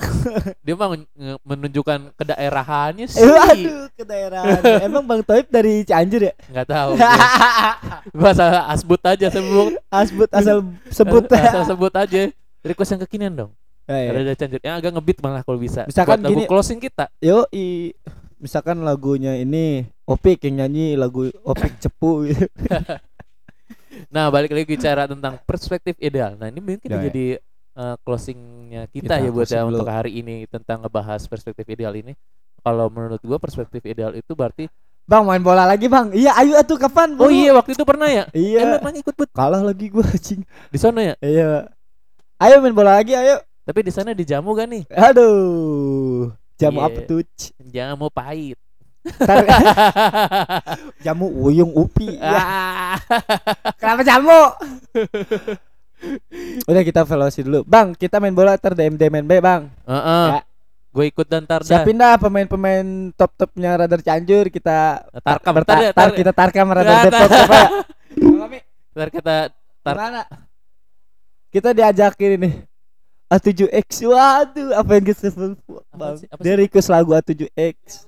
[0.62, 0.89] Dia mah
[1.41, 3.26] menunjukkan kedaerahannya sih.
[3.26, 4.41] Eh, aduh, ke daerah.
[4.86, 6.34] Emang Bang Toib dari Cianjur ya?
[6.53, 6.91] Nggak tahu.
[8.18, 9.74] Gua, gua asal asbut aja sebut.
[9.89, 10.58] Asbut asal
[10.93, 11.24] sebut.
[11.34, 12.30] Asal sebut aja.
[12.62, 13.51] Request yang kekinian dong.
[13.88, 14.10] Ya, ya.
[14.12, 15.88] Ada Cianjur yang agak ngebit malah kalau bisa.
[15.88, 17.08] Misalkan Buat lagu gini- closing kita.
[17.18, 17.96] Yo, i,
[18.38, 22.46] misalkan lagunya ini Opik yang nyanyi lagu Opik cepu gitu.
[24.08, 26.38] Nah, balik lagi bicara tentang perspektif ideal.
[26.38, 27.10] Nah, ini mungkin Ya, ya.
[27.10, 27.26] jadi
[27.74, 32.14] uh, closingnya kita, Kita ya buat ya untuk hari ini tentang ngebahas perspektif ideal ini.
[32.62, 34.70] Kalau menurut gua perspektif ideal itu berarti
[35.02, 36.12] Bang main bola lagi bang.
[36.12, 37.16] Iya ayo atuh kapan?
[37.16, 38.28] Oh iya waktu itu pernah ya?
[38.36, 38.78] Iya.
[38.78, 40.44] emang ikut but Kalah lagi gua anjing.
[40.44, 41.16] di sana ya?
[41.18, 41.72] Iya.
[42.38, 43.40] Ayo main bola lagi ayo.
[43.68, 44.84] Tapi di sana dijamu gak nih?
[44.89, 46.32] Aduh.
[46.55, 46.88] Jamu Iya.
[46.88, 47.20] apa tuh?
[47.68, 48.57] Jamu pahit.
[51.05, 52.15] Jamu uyung upi.
[52.15, 52.95] Ya.
[53.76, 54.39] Kenapa jamu?
[56.63, 57.63] Udah kita evaluasi dulu.
[57.63, 59.68] Bang, kita main bola ntar DM DM B, Bang.
[59.84, 60.28] Heeh.
[60.32, 60.41] Ya.
[60.89, 61.61] Gue ikut dan tar.
[61.61, 66.68] Siapin dah pemain-pemain top-topnya Radar Cianjur kita Tarkam, berta- tar ya, tar, tar- kita tarkam
[66.72, 67.70] Radar Depok tar- apa ya?
[68.97, 69.36] Ntar kita
[69.84, 70.22] tar- Gimana?
[71.47, 72.49] Kita diajakin ini
[73.28, 75.28] A7X Waduh apa yang kita
[75.91, 76.28] Apa sih?
[76.39, 78.07] Dia request lagu A7X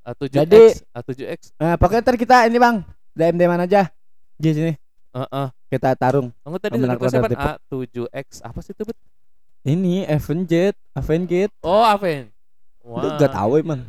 [0.00, 1.40] A7X, Jadi- A7X.
[1.56, 3.88] Nah pokoknya ntar kita ini bang DM DM aja
[4.34, 4.72] Di sini
[5.10, 5.46] Heeh.
[5.66, 7.52] Kita tarung Kamu tadi Pemenang request Radar apa?
[7.64, 8.26] A7X.
[8.42, 8.98] Apa sih itu, Bet?
[9.62, 12.32] Ini Avenged Avenged Oh, Aven.
[12.80, 13.84] Udah gak tahu emang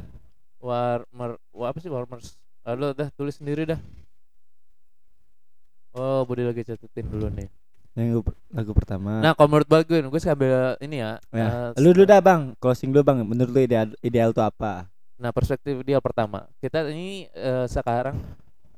[0.59, 2.37] War, mer, wa- apa sih Warmers?
[2.61, 3.81] Lalu dah tulis sendiri dah.
[5.91, 7.49] Oh, Budi lagi catetin dulu nih.
[7.91, 8.21] Yang lagu,
[8.55, 11.19] lagu pertama Nah, kalau menurut gue, gue sambil ini ya.
[11.35, 11.71] ya.
[11.75, 14.87] eh, Lu dulu dah bang Closing dulu bang Menurut lu ideal, ideal tuh apa
[15.21, 16.49] Nah, perspektif ideal pertama.
[16.57, 18.17] Kita ini eh, sekarang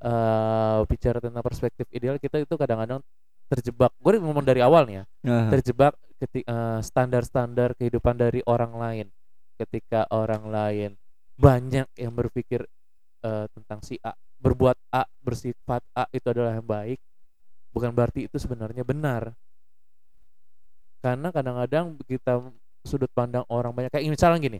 [0.04, 3.00] eh bicara tentang perspektif ideal kita itu kadang-kadang
[3.48, 3.96] terjebak.
[4.04, 5.04] Gue ngomong dari awal nih ya.
[5.24, 9.08] Nah, Terjebak ketika standar-standar kehidupan dari orang lain.
[9.56, 10.92] Ketika orang lain
[11.40, 12.68] banyak yang berpikir
[13.24, 14.12] eh, tentang si A,
[14.44, 17.00] berbuat A, bersifat A itu adalah yang baik,
[17.74, 19.34] bukan berarti itu sebenarnya benar.
[21.04, 22.40] Karena kadang-kadang kita
[22.86, 24.60] sudut pandang orang banyak kayak misalnya gini.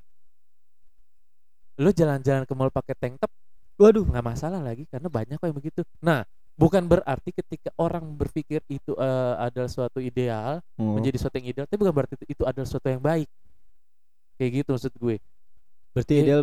[1.80, 3.32] Lu jalan-jalan ke mall pakai tank top
[3.74, 5.82] Waduh nggak masalah lagi karena banyak kok yang begitu.
[5.98, 6.22] Nah,
[6.54, 10.94] bukan berarti ketika orang berpikir itu eh, adalah suatu ideal, Oh.
[10.94, 13.26] menjadi suatu yang ideal, tapi bukan berarti itu, itu adalah suatu yang baik.
[14.38, 15.18] Kayak gitu maksud gue.
[15.90, 16.42] Berarti ideal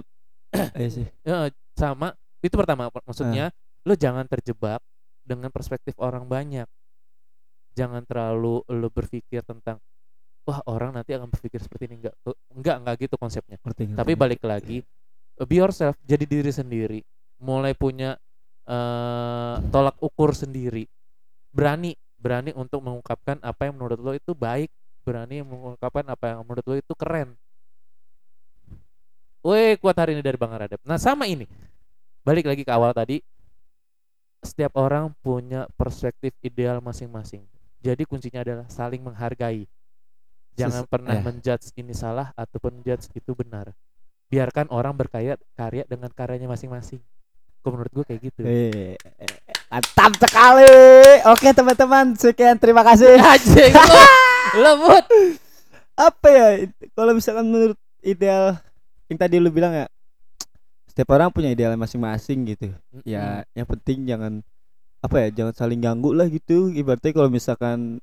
[0.78, 1.46] Iya sih Ya,
[1.78, 3.54] sama itu pertama mak- maksudnya
[3.86, 4.82] lo jangan terjebak
[5.22, 6.66] dengan perspektif orang banyak.
[7.74, 9.78] Jangan terlalu lo berpikir tentang
[10.44, 12.14] wah orang nanti akan berpikir seperti ini enggak
[12.50, 13.56] enggak enggak gitu konsepnya.
[13.62, 14.82] Ngerti, ngerti, Tapi balik lagi
[15.40, 17.00] be yourself, jadi diri sendiri.
[17.40, 18.18] Mulai punya
[18.68, 20.84] eh, tolak ukur sendiri.
[21.50, 24.68] Berani berani untuk mengungkapkan apa yang menurut lo itu baik
[25.00, 27.32] berani mengungkapkan apa yang menurut lo itu keren
[29.40, 31.48] Weh kuat hari ini dari Bang Radep nah sama ini
[32.20, 33.24] balik lagi ke awal tadi
[34.40, 37.44] setiap orang punya perspektif ideal masing-masing
[37.80, 39.68] jadi kuncinya adalah saling menghargai
[40.56, 41.22] jangan Ses- pernah eh.
[41.22, 43.72] menjudge ini salah ataupun menjudge itu benar
[44.30, 47.00] biarkan orang berkarya karya dengan karyanya masing-masing
[47.60, 48.96] Kok menurut gue kayak gitu Eh,
[49.68, 50.72] mantap sekali.
[51.28, 53.20] Oke teman-teman, sekian terima kasih.
[53.36, 54.00] Anjing lo
[54.64, 55.04] Lembut
[55.92, 56.46] Apa ya?
[56.96, 58.56] Kalau misalkan menurut ideal
[59.12, 59.86] yang tadi lu bilang ya,
[61.00, 62.76] setiap orang punya ideal masing-masing gitu.
[63.08, 64.44] Ya, yang penting jangan
[65.00, 66.68] apa ya, jangan saling ganggu lah gitu.
[66.72, 68.00] Ibaratnya kalau misalkan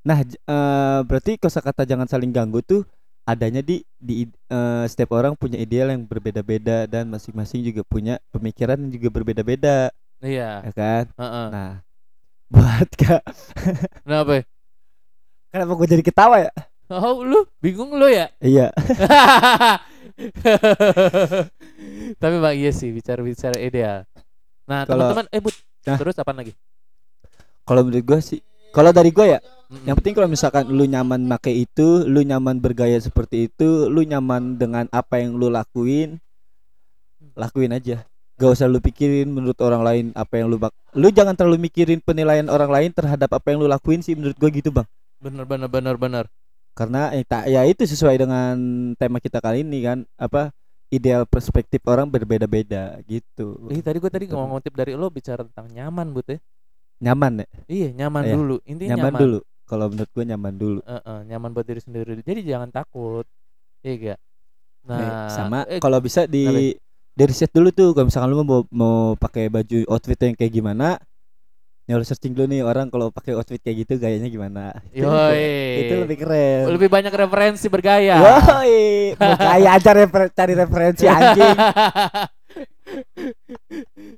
[0.00, 2.82] Nah, eh, berarti kosakata jangan saling ganggu tuh
[3.28, 8.80] adanya di di eh, setiap orang punya ideal yang berbeda-beda dan masing-masing juga punya pemikiran
[8.80, 9.92] yang juga berbeda-beda,
[10.24, 11.04] Iya ya kan?
[11.20, 11.46] heeh.
[11.52, 11.72] Nah,
[12.52, 13.22] buat kak,
[14.04, 14.42] Kenapa
[15.52, 16.52] kenapa gue jadi ketawa ya?
[16.90, 18.72] Oh lu bingung lu ya Iya,
[22.20, 24.04] Tapi bang iya sih bicara-bicara ideal
[24.68, 25.56] Nah teman-teman Eh Bud
[25.86, 25.96] Nah.
[25.96, 26.52] Terus apa lagi?
[27.64, 28.40] kalau menurut gue sih,
[28.74, 29.86] kalau dari gue ya, Mm-mm.
[29.86, 34.58] yang penting kalau misalkan lu nyaman make itu, lu nyaman bergaya seperti itu, lu nyaman
[34.58, 36.18] dengan apa yang lu lakuin,
[37.38, 38.02] lakuin aja.
[38.40, 42.02] Gak usah lu pikirin menurut orang lain apa yang lu bak, lu jangan terlalu mikirin
[42.02, 44.88] penilaian orang lain terhadap apa yang lu lakuin sih menurut gue gitu bang.
[45.22, 46.24] Bener bener bener bener
[46.74, 48.54] Karena eh, tak ya itu sesuai dengan
[48.96, 50.54] tema kita kali ini kan, apa
[50.90, 53.70] ideal perspektif orang berbeda-beda gitu.
[53.70, 54.42] Ih tadi gue tadi Betul.
[54.42, 56.38] ngomong tip dari lo bicara tentang nyaman Bud ya
[57.00, 58.34] Nyaman ya, Iya nyaman Iya.
[58.36, 59.38] dulu Intinya nyaman, nyaman, dulu.
[59.64, 60.80] Kalau menurut gue nyaman dulu.
[60.82, 63.24] Eh, eh, Nyaman buat diri sendiri Jadi jangan takut
[63.86, 64.18] Iya gak?
[64.90, 66.74] Nah Nih, sama eh, kalau bisa di
[67.14, 70.96] dari set dulu tuh kalau misalkan lu mau mau pakai baju outfit yang kayak gimana
[71.92, 74.76] lu searching dulu nih orang kalau pakai outfit kayak gitu gayanya gimana?
[74.90, 75.48] Yoi.
[75.82, 76.70] Itu lebih keren.
[76.70, 78.20] Lebih banyak referensi bergaya.
[78.20, 78.80] Yoi,
[79.18, 81.56] mau gaya aja refer- cari referensi anjing.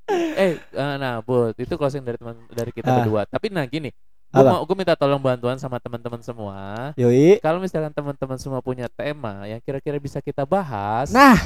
[0.08, 2.96] Eh eh, nah Bud itu closing dari teman dari kita Ah.
[3.00, 3.22] berdua.
[3.26, 3.92] Tapi nah gini
[4.32, 4.48] gue Apa?
[4.50, 6.90] mau gue minta tolong bantuan sama teman-teman semua.
[6.96, 7.36] Yoi.
[7.38, 11.36] Kalau misalkan teman-teman semua punya tema yang kira-kira bisa kita bahas nah.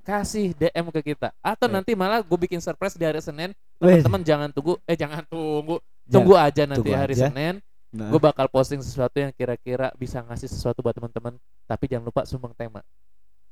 [0.00, 1.34] kasih DM ke kita.
[1.42, 1.74] Atau Eh.
[1.74, 3.50] nanti malah gue bikin surprise di hari Senin
[3.84, 5.76] teman-teman jangan tunggu eh jangan tunggu.
[5.78, 7.28] Jangan- tunggu aja nanti tunggu hari aja.
[7.28, 7.54] Senin.
[7.94, 11.38] Nah, gue bakal posting sesuatu yang kira-kira bisa ngasih sesuatu buat teman-teman
[11.70, 12.82] tapi jangan lupa sumbang tema.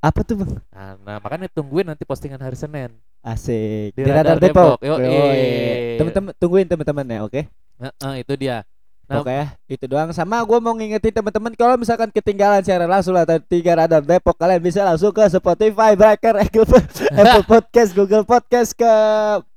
[0.03, 0.51] Apa tuh bang?
[0.67, 2.91] Nah, nah makanya tungguin nanti postingan hari Senin.
[3.23, 3.95] Asik.
[3.95, 4.99] Di di, Radar radar Depok, Depok.
[4.99, 5.95] Yoi.
[5.95, 7.41] teman-teman tungguin teman-teman ya oke?
[7.79, 8.67] Nah, itu dia.
[9.03, 9.35] Nah, Oke,
[9.67, 10.15] itu doang.
[10.15, 14.63] Sama gue mau ngingetin teman-teman kalau misalkan ketinggalan siaran langsung atau tiga radar Depok, kalian
[14.63, 16.63] bisa langsung ke Spotify, Breaker, Apple,
[17.19, 18.93] Apple Podcast, Google Podcast, ke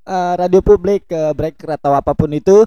[0.07, 2.63] eh, radio publik, ke Breaker atau apa pun itu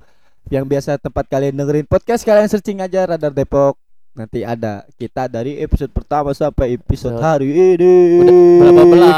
[0.51, 2.27] yang biasa tempat kalian dengerin podcast.
[2.27, 3.79] Kalian searching aja radar Depok.
[4.13, 7.23] Nanti ada kita dari episode pertama sampai episode Episode.
[7.23, 7.93] hari ini.
[8.19, 9.15] udah berapa belas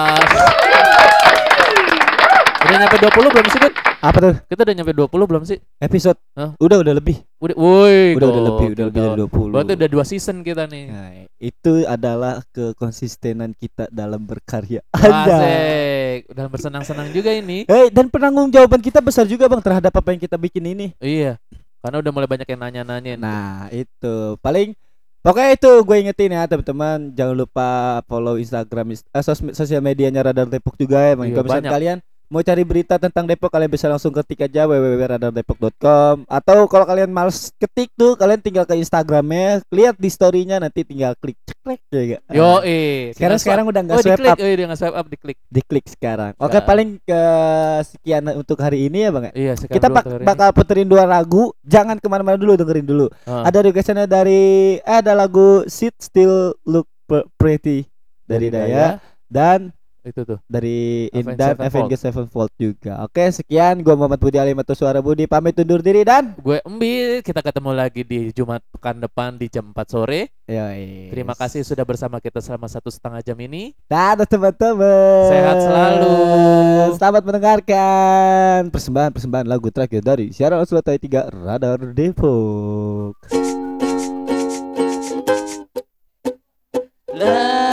[2.61, 3.73] udah nyampe 20 belum sih Bud?
[3.99, 4.33] Apa tuh?
[4.47, 6.19] kita udah nyampe 20 belum sih Episode?
[6.37, 6.55] Hah?
[6.61, 7.19] Udah udah lebih.
[7.41, 9.49] Udah woi Udah udah lebih, udah lebih dari 20.
[9.49, 14.85] berarti udah dua season kita nih Nah, itu adalah kekonsistenan kita dalam berkarya.
[14.93, 20.09] Asik udah bersenang-senang juga ini Eh dan penanggung jawaban kita besar juga bang terhadap apa
[20.09, 20.87] yang kita bikin ini.
[20.97, 21.41] iya
[21.81, 24.77] karena udah mulai banyak yang nanya-nanyain Nah itu paling
[25.19, 27.69] pokoknya itu gue ingetin ya teman-teman jangan lupa
[28.05, 31.13] follow Instagram eh, sos- sosial medianya Radar Depok juga ya.
[31.15, 31.97] Iya, Kalau misalnya kalian
[32.31, 37.51] mau cari berita tentang Depok kalian bisa langsung ketik aja www.radardepok.com atau kalau kalian males
[37.55, 42.21] ketik tuh kalian tinggal ke Instagramnya lihat di storynya nanti tinggal klik ceklek ya gak?
[42.31, 45.37] yo eh sekarang sekarang udah nggak oh swipe up oh iya nggak swipe up diklik
[45.51, 46.31] diklik sekarang.
[46.39, 46.63] Oke Nah.
[46.63, 47.21] paling ke
[47.83, 49.33] sekian untuk hari ini ya bang ya.
[49.35, 53.05] iya sekarang kita bak- bakal puterin dua lagu jangan ke mana-mana dulu dengerin dulu.
[53.27, 56.87] Ah, ada requestannya dari eh, ada lagu Sit Still Look
[57.35, 57.83] Pretty
[58.23, 60.39] dari Daya dan itu tuh.
[60.49, 61.69] Dari Avenged Indan Sevenfold.
[61.69, 62.93] Avenged Sevenfold juga.
[63.05, 63.85] Oke sekian.
[63.85, 65.29] Gua Muhammad Budi Alimato Suara Budi.
[65.29, 69.69] Pamit undur diri dan gue Embi kita ketemu lagi di Jumat pekan depan di jam
[69.69, 70.33] 4 sore.
[70.51, 71.07] Yoi.
[71.15, 73.71] terima kasih sudah bersama kita selama satu setengah jam ini.
[73.87, 75.31] Dadah teman-teman.
[75.31, 76.15] Sehat selalu.
[76.99, 83.15] selamat mendengarkan persembahan persembahan lagu terakhir dari siaran Sulawesi 3 Radar Depok.
[87.11, 87.70] Lagi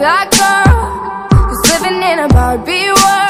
[0.00, 3.29] black girl who's living in a Barbie world.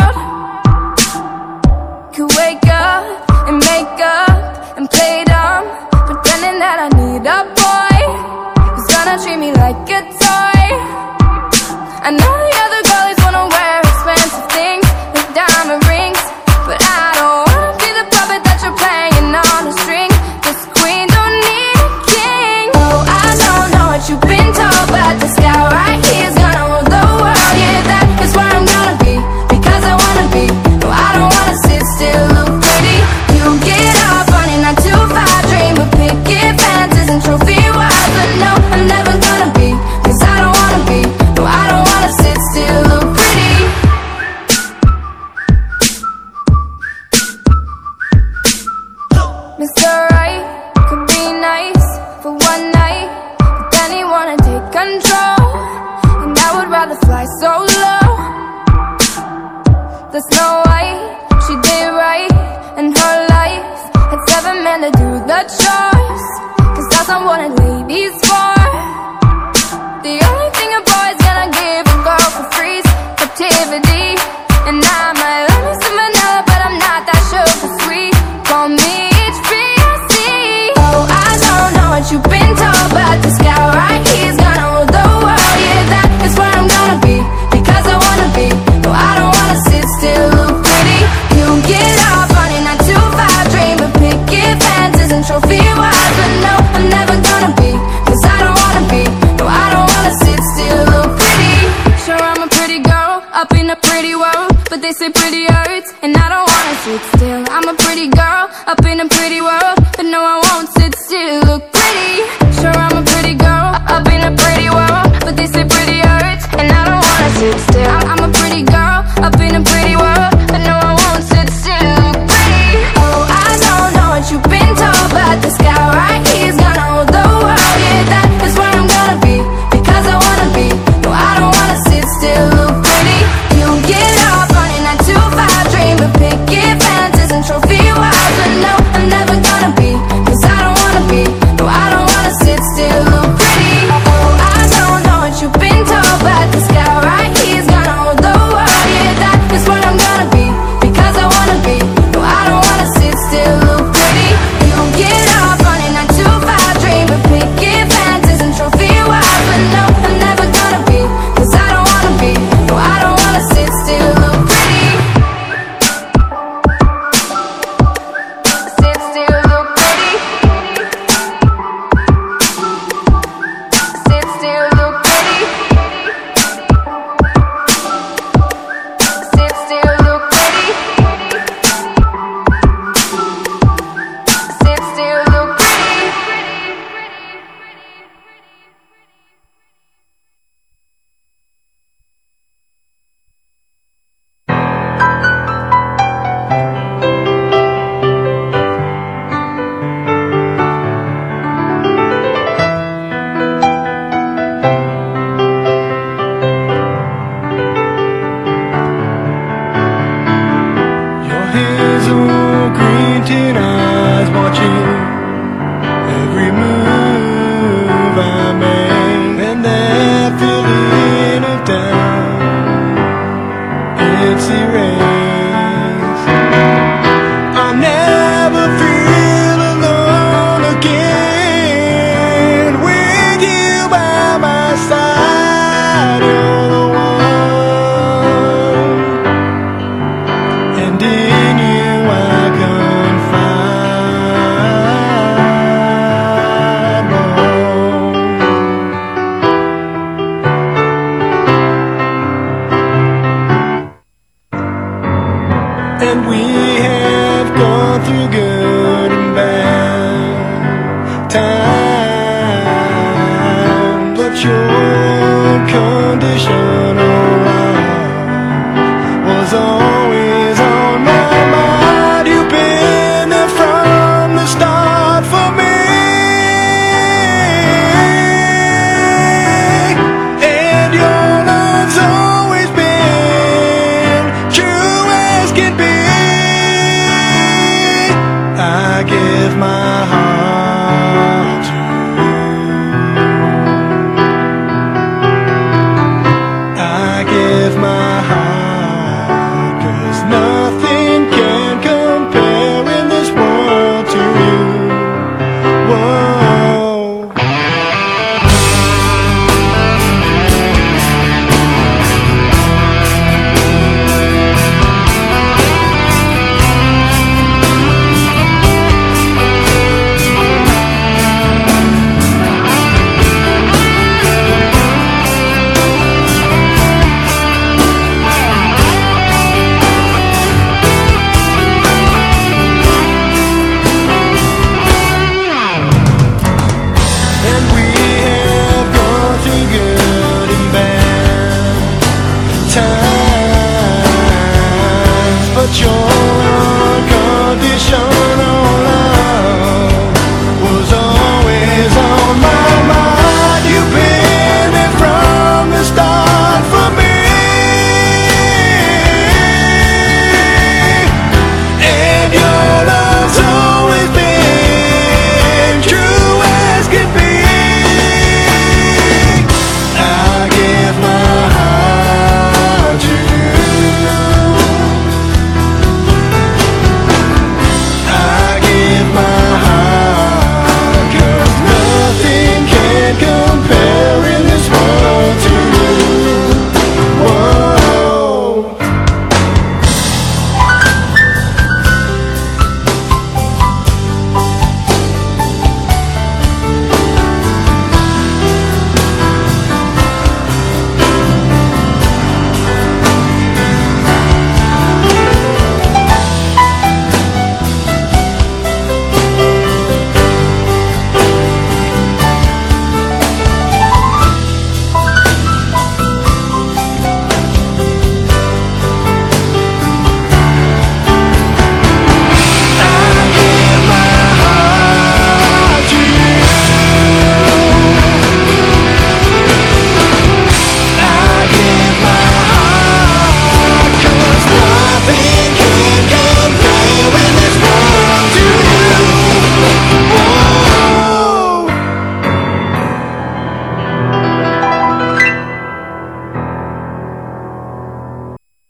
[297.70, 298.09] I give